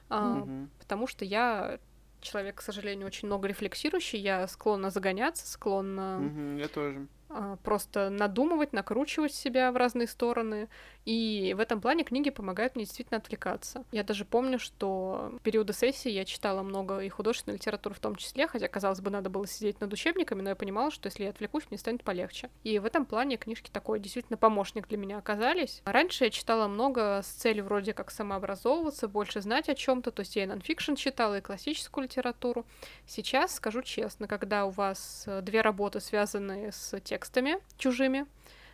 [0.08, 0.46] а,
[0.78, 1.78] потому что я
[2.20, 7.06] человек, к сожалению, очень много рефлексирующий, я склонна загоняться, склонна Я тоже.
[7.39, 10.68] А, просто надумывать, накручивать себя в разные стороны.
[11.05, 13.84] И в этом плане книги помогают мне действительно отвлекаться.
[13.93, 18.16] Я даже помню, что в периоды сессии я читала много и художественной литературы в том
[18.16, 21.30] числе, хотя, казалось бы, надо было сидеть над учебниками, но я понимала, что если я
[21.30, 22.49] отвлекусь, мне станет полегче.
[22.64, 25.82] И в этом плане книжки такой действительно помощник для меня оказались.
[25.84, 30.20] Раньше я читала много с целью вроде как самообразовываться, больше знать о чем то то
[30.20, 32.64] есть я и нонфикшн читала, и классическую литературу.
[33.07, 38.26] Сейчас, скажу честно, когда у вас э, две работы, связанные с текстами чужими,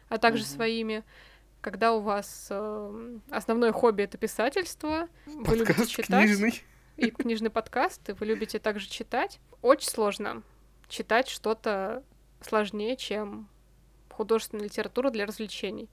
[0.09, 0.51] а также Мгм.
[0.51, 1.05] своими,
[1.61, 6.63] когда у вас э, основное хобби это писательство, вы любите Подкаст читать книжный.
[6.97, 10.43] и книжный подкаст, и вы любите также читать, очень сложно
[10.89, 12.03] читать что-то
[12.43, 13.49] сложнее, чем
[14.11, 15.89] художественная литература для развлечений.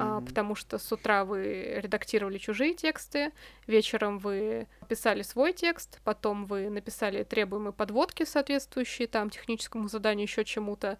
[0.00, 0.26] А, Мгм.
[0.26, 3.32] потому что с утра вы редактировали чужие тексты,
[3.66, 10.44] вечером вы писали свой текст, потом вы написали требуемые подводки, соответствующие там техническому заданию, еще
[10.44, 10.98] чему-то,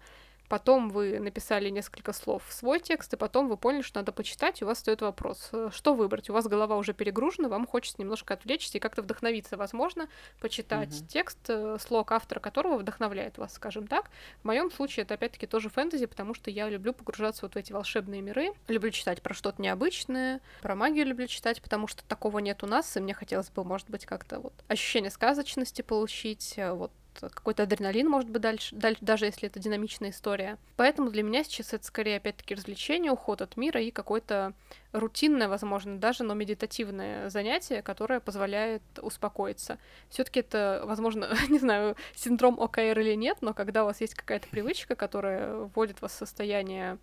[0.49, 4.61] потом вы написали несколько слов в свой текст, и потом вы поняли, что надо почитать,
[4.61, 6.29] и у вас стоит вопрос, э, что выбрать?
[6.29, 10.09] У вас голова уже перегружена, вам хочется немножко отвлечься и как-то вдохновиться, возможно,
[10.41, 11.07] почитать Мгм.
[11.07, 14.09] текст, э, слог автора которого вдохновляет вас, скажем так.
[14.41, 17.71] В моем случае это опять-таки тоже фэнтези, потому что я люблю погружаться вот в эти
[17.71, 22.63] волшебные миры, люблю читать про что-то необычное, про магию люблю читать, потому что такого нет
[22.63, 26.91] у нас, и мне хотелось бы, может быть, как-то вот ощущение сказочности получить, э, вот
[27.27, 30.57] какой-то адреналин, может быть, дальше, дальше, даже если это динамичная история.
[30.77, 34.53] Поэтому для меня сейчас это скорее, опять-таки, развлечение, уход от мира и какое-то
[34.93, 39.77] рутинное, возможно, даже, но медитативное занятие, которое позволяет успокоиться.
[40.09, 44.47] Все-таки это, возможно, не знаю, синдром ОКР или нет, но когда у вас есть какая-то
[44.47, 46.97] привычка, которая вводит вас в состояние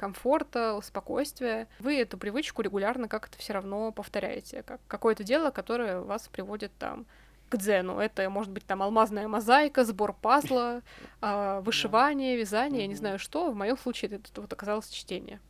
[0.00, 6.26] комфорта, спокойствия, вы эту привычку регулярно как-то все равно повторяете, как какое-то дело, которое вас
[6.28, 7.04] приводит там
[7.50, 7.98] к дзену.
[7.98, 10.82] Это может быть там алмазная мозаика, сбор пазла,
[11.20, 13.50] а, вышивание, вязание, я не знаю что.
[13.50, 15.40] В моем случае это вот оказалось чтение.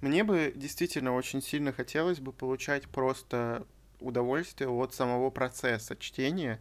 [0.00, 3.66] Мне бы действительно очень сильно хотелось бы получать просто
[3.98, 6.60] удовольствие от самого процесса чтения.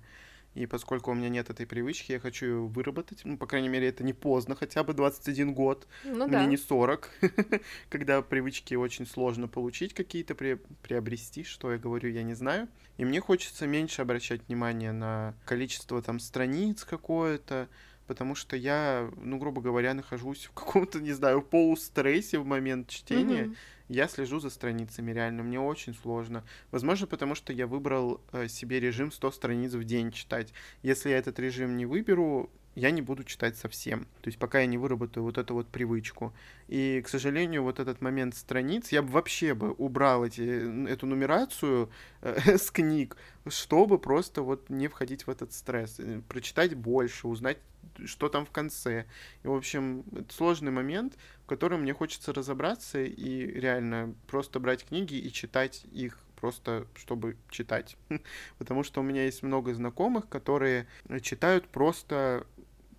[0.60, 3.22] И поскольку у меня нет этой привычки, я хочу ее выработать.
[3.24, 5.88] Ну, по крайней мере, это не поздно, хотя бы 21 год.
[6.04, 6.46] Ну Мне да.
[6.46, 7.10] не 40,
[7.90, 12.68] когда привычки очень сложно получить какие-то, пре- приобрести, что я говорю, я не знаю.
[12.98, 17.70] И мне хочется меньше обращать внимание на количество там страниц какое-то,
[18.10, 23.44] потому что я, ну, грубо говоря, нахожусь в каком-то, не знаю, полустрессе в момент чтения.
[23.44, 23.56] Мгм.
[23.88, 26.44] Я слежу за страницами, реально, мне очень сложно.
[26.72, 30.54] Возможно, потому что я выбрал э, себе режим 100 страниц в день читать.
[30.82, 32.50] Если я этот режим не выберу,
[32.80, 34.06] я не буду читать совсем.
[34.22, 36.34] То есть пока я не выработаю вот эту вот привычку.
[36.68, 41.90] И, к сожалению, вот этот момент страниц, я бы вообще бы убрал эти, эту нумерацию
[42.22, 43.18] э, с книг,
[43.48, 46.00] чтобы просто вот не входить в этот стресс.
[46.00, 47.58] Э, Прочитать больше, узнать,
[48.06, 49.06] что там в конце.
[49.44, 54.86] И, в общем, это сложный момент, в котором мне хочется разобраться и реально просто брать
[54.86, 57.98] книги и читать их просто чтобы читать.
[58.58, 62.46] Потому что у меня есть много знакомых, которые э, читают просто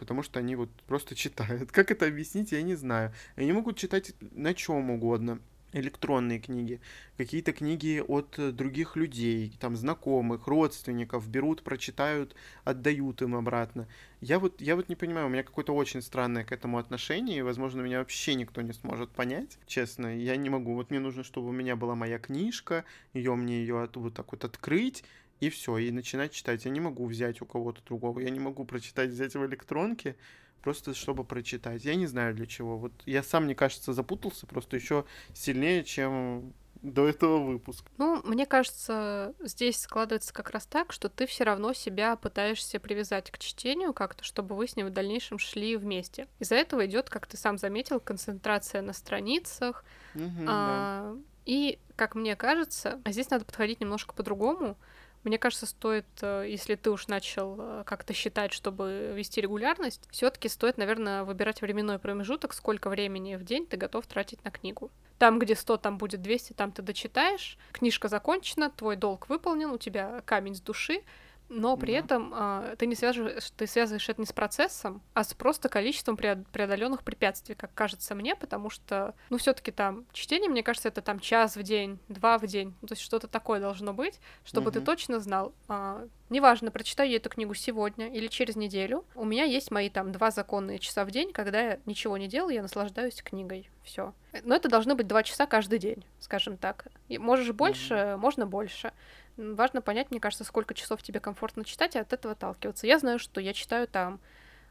[0.01, 1.71] потому что они вот просто читают.
[1.71, 3.13] Как это объяснить, я не знаю.
[3.37, 5.39] Они могут читать на чем угодно.
[5.73, 6.81] Электронные книги,
[7.17, 12.35] какие-то книги от э, других людей, там, знакомых, родственников, берут, прочитают,
[12.65, 13.87] отдают им обратно.
[14.21, 17.43] Я вот, я вот не понимаю, у меня какое-то очень странное к этому отношение, и,
[17.43, 20.75] возможно, меня вообще никто не сможет понять, честно, я не могу.
[20.75, 22.85] Вот мне нужно, чтобы у меня была моя книжка,
[23.15, 25.05] ее мне ее вот так вот открыть,
[25.41, 26.65] и все, и начинать читать.
[26.65, 30.17] Я не могу взять у кого-то другого, я не могу прочитать, взять в электронке,
[30.61, 31.85] просто чтобы прочитать.
[31.85, 32.79] Я не знаю для чего.
[32.79, 37.91] Вот я сам, мне кажется, запутался просто еще сильнее, чем до этого выпуска.
[37.99, 43.31] Ну, мне кажется, здесь складывается как раз так, что ты все равно себя пытаешься привязать
[43.31, 46.29] к чтению как-то, чтобы вы с ним в дальнейшем шли вместе.
[46.39, 49.85] Из-за этого идет, как ты сам заметил, концентрация на страницах.
[50.15, 51.17] Мгм, а,
[51.47, 54.79] И, как мне кажется, а здесь надо подходить немножко по-другому.
[55.23, 60.49] Мне кажется, стоит, э, если ты уж начал э, как-то считать, чтобы вести регулярность, все-таки
[60.49, 64.91] стоит, наверное, выбирать временной промежуток, сколько времени в день ты готов тратить на книгу.
[65.19, 69.77] Там, где 100, там будет 200, там ты дочитаешь, книжка закончена, твой долг выполнен, у
[69.77, 71.03] тебя камень с души,
[71.51, 71.99] но при Да.
[71.99, 76.17] этом а, ты не связываешь, ты связываешь это не с процессом, а с просто количеством
[76.17, 81.03] преод- преодоленных препятствий, как кажется мне, потому что, ну, все-таки там чтение, мне кажется, это
[81.03, 84.71] там час в день, два в день, ну, то есть что-то такое должно быть, чтобы
[84.71, 84.87] ты Мгм.
[84.87, 85.53] точно знал.
[85.69, 90.13] а, неважно, прочитаю я эту книгу сегодня или через неделю, у меня есть мои там
[90.13, 94.15] два законные часа в день, когда я ничего не делаю, я наслаждаюсь книгой, все.
[94.45, 96.87] Но это должны быть два часа каждый день, скажем так.
[97.09, 98.93] И можешь больше, можно больше.
[99.41, 102.87] Важно понять, мне кажется, сколько часов тебе комфортно читать, и от этого отталкиваться.
[102.87, 104.21] Я знаю, что я читаю там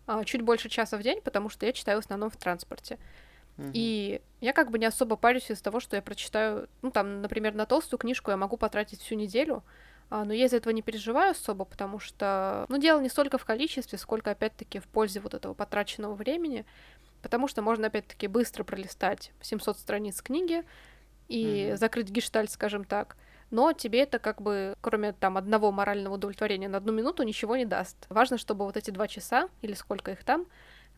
[0.05, 2.97] а, чуть больше часа в день, потому что я читаю в основном в транспорте.
[3.73, 7.53] И я как бы не особо парюсь из-за того, что я прочитаю, ну там, например,
[7.55, 9.63] на толстую книжку я могу потратить всю неделю,
[10.09, 13.45] а, но я из-за этого не переживаю особо, потому что, ну, дело не столько в
[13.45, 16.65] количестве, сколько, опять-таки, в пользе вот этого потраченного времени,
[17.21, 20.63] потому что можно, опять-таки, быстро пролистать 700 страниц книги
[21.27, 21.77] и Мгм.
[21.77, 23.17] закрыть гештальт, скажем так,
[23.51, 27.65] но тебе это как бы, кроме там одного морального удовлетворения на одну минуту, ничего не
[27.65, 27.97] даст.
[28.09, 30.45] Важно, чтобы вот эти два часа, или сколько их там,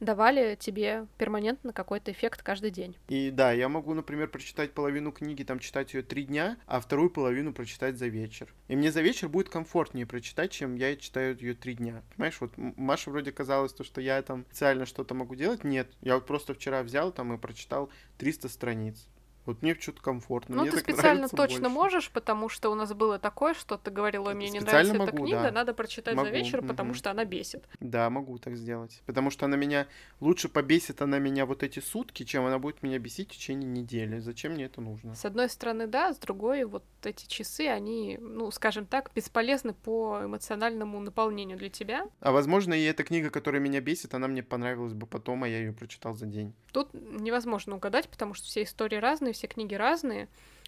[0.01, 2.97] давали тебе перманентно какой-то эффект каждый день.
[3.07, 7.09] И да, я могу, например, прочитать половину книги, там читать ее три дня, а вторую
[7.09, 8.53] половину прочитать за вечер.
[8.67, 12.01] И мне за вечер будет комфортнее прочитать, чем я читаю ее три дня.
[12.15, 15.63] Понимаешь, вот М- Маше вроде казалось, то, что я там специально что-то могу делать.
[15.63, 19.07] Нет, я вот просто вчера взял там и прочитал 300 страниц.
[19.45, 20.55] Вот мне что-то комфортно.
[20.55, 21.69] Ну, мне ты специально точно больше.
[21.69, 25.05] можешь, потому что у нас было такое, что ты говорила, ой, мне не нравится эта
[25.05, 25.51] могу, книга, да.
[25.51, 26.97] надо прочитать Могу, за вечер, потому мгм.
[26.97, 27.63] что она бесит.
[27.79, 29.01] Да, могу так сделать.
[29.05, 29.87] Потому что она меня...
[30.19, 34.19] Лучше побесит она меня вот эти сутки, чем она будет меня бесить в течение недели.
[34.19, 35.15] Зачем мне это нужно?
[35.15, 40.21] С одной стороны, да, с другой, вот эти часы, они, ну, скажем так, бесполезны по
[40.23, 42.07] эмоциональному наполнению для тебя.
[42.19, 45.59] А возможно, и эта книга, которая меня бесит, она мне понравилась бы потом, а я
[45.59, 46.53] ее прочитал за день.
[46.71, 50.27] Тут невозможно угадать, потому что все истории разные, все книги разные.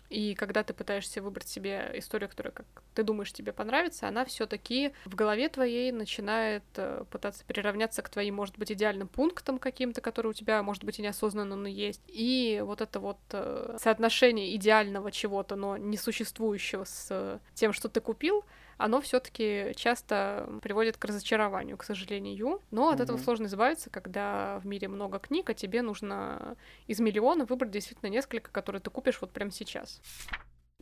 [0.09, 4.93] И когда ты пытаешься выбрать себе историю, которая, как ты думаешь, тебе понравится, она все-таки
[5.05, 10.31] в голове твоей начинает э, пытаться приравняться к твоим, может быть, идеальным пунктам каким-то, которые
[10.31, 12.01] у тебя, может быть, и неосознанно, но есть.
[12.07, 17.99] И вот это вот э, соотношение идеального чего-то, но несуществующего с э, тем, что ты
[17.99, 18.45] купил,
[18.77, 22.61] оно все-таки часто приводит к разочарованию, к сожалению.
[22.71, 23.23] Но от этого Мгм.
[23.23, 26.55] сложно избавиться, когда в мире много книг, а тебе нужно
[26.87, 30.01] из миллиона выбрать действительно несколько, которые ты купишь вот прямо сейчас.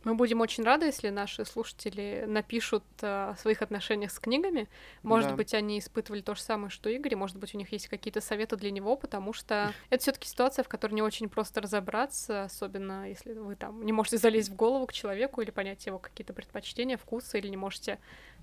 [0.04, 4.68] Мы будем очень рады, если наши слушатели напишут э, о своих отношениях с книгами.
[5.02, 5.36] Может Да.
[5.36, 8.56] быть, они испытывали то же самое, что Игорь, может быть, у них есть какие-то советы
[8.56, 13.08] для него, потому что это все таки ситуация, в которой не очень просто разобраться, особенно
[13.08, 16.96] если вы там не можете залезть в голову к человеку или понять его какие-то предпочтения,
[16.96, 17.98] вкусы, или не можете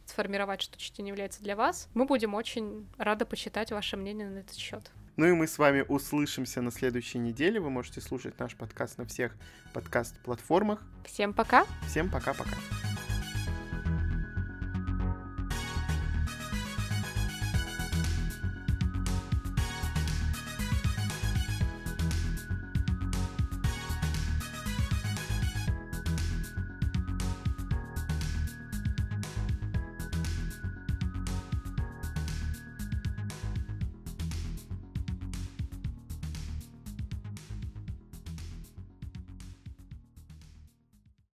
[0.05, 1.88] сформировать, что чтение является для вас.
[1.93, 4.91] Мы будем очень рады почитать ваше мнение на этот счет.
[5.20, 7.59] Ну и мы с вами услышимся на следующей неделе.
[7.59, 9.36] Вы можете слушать наш подкаст на всех
[9.74, 10.82] подкаст-платформах.
[11.03, 11.65] Всем пока!
[11.89, 12.55] Всем пока-пока.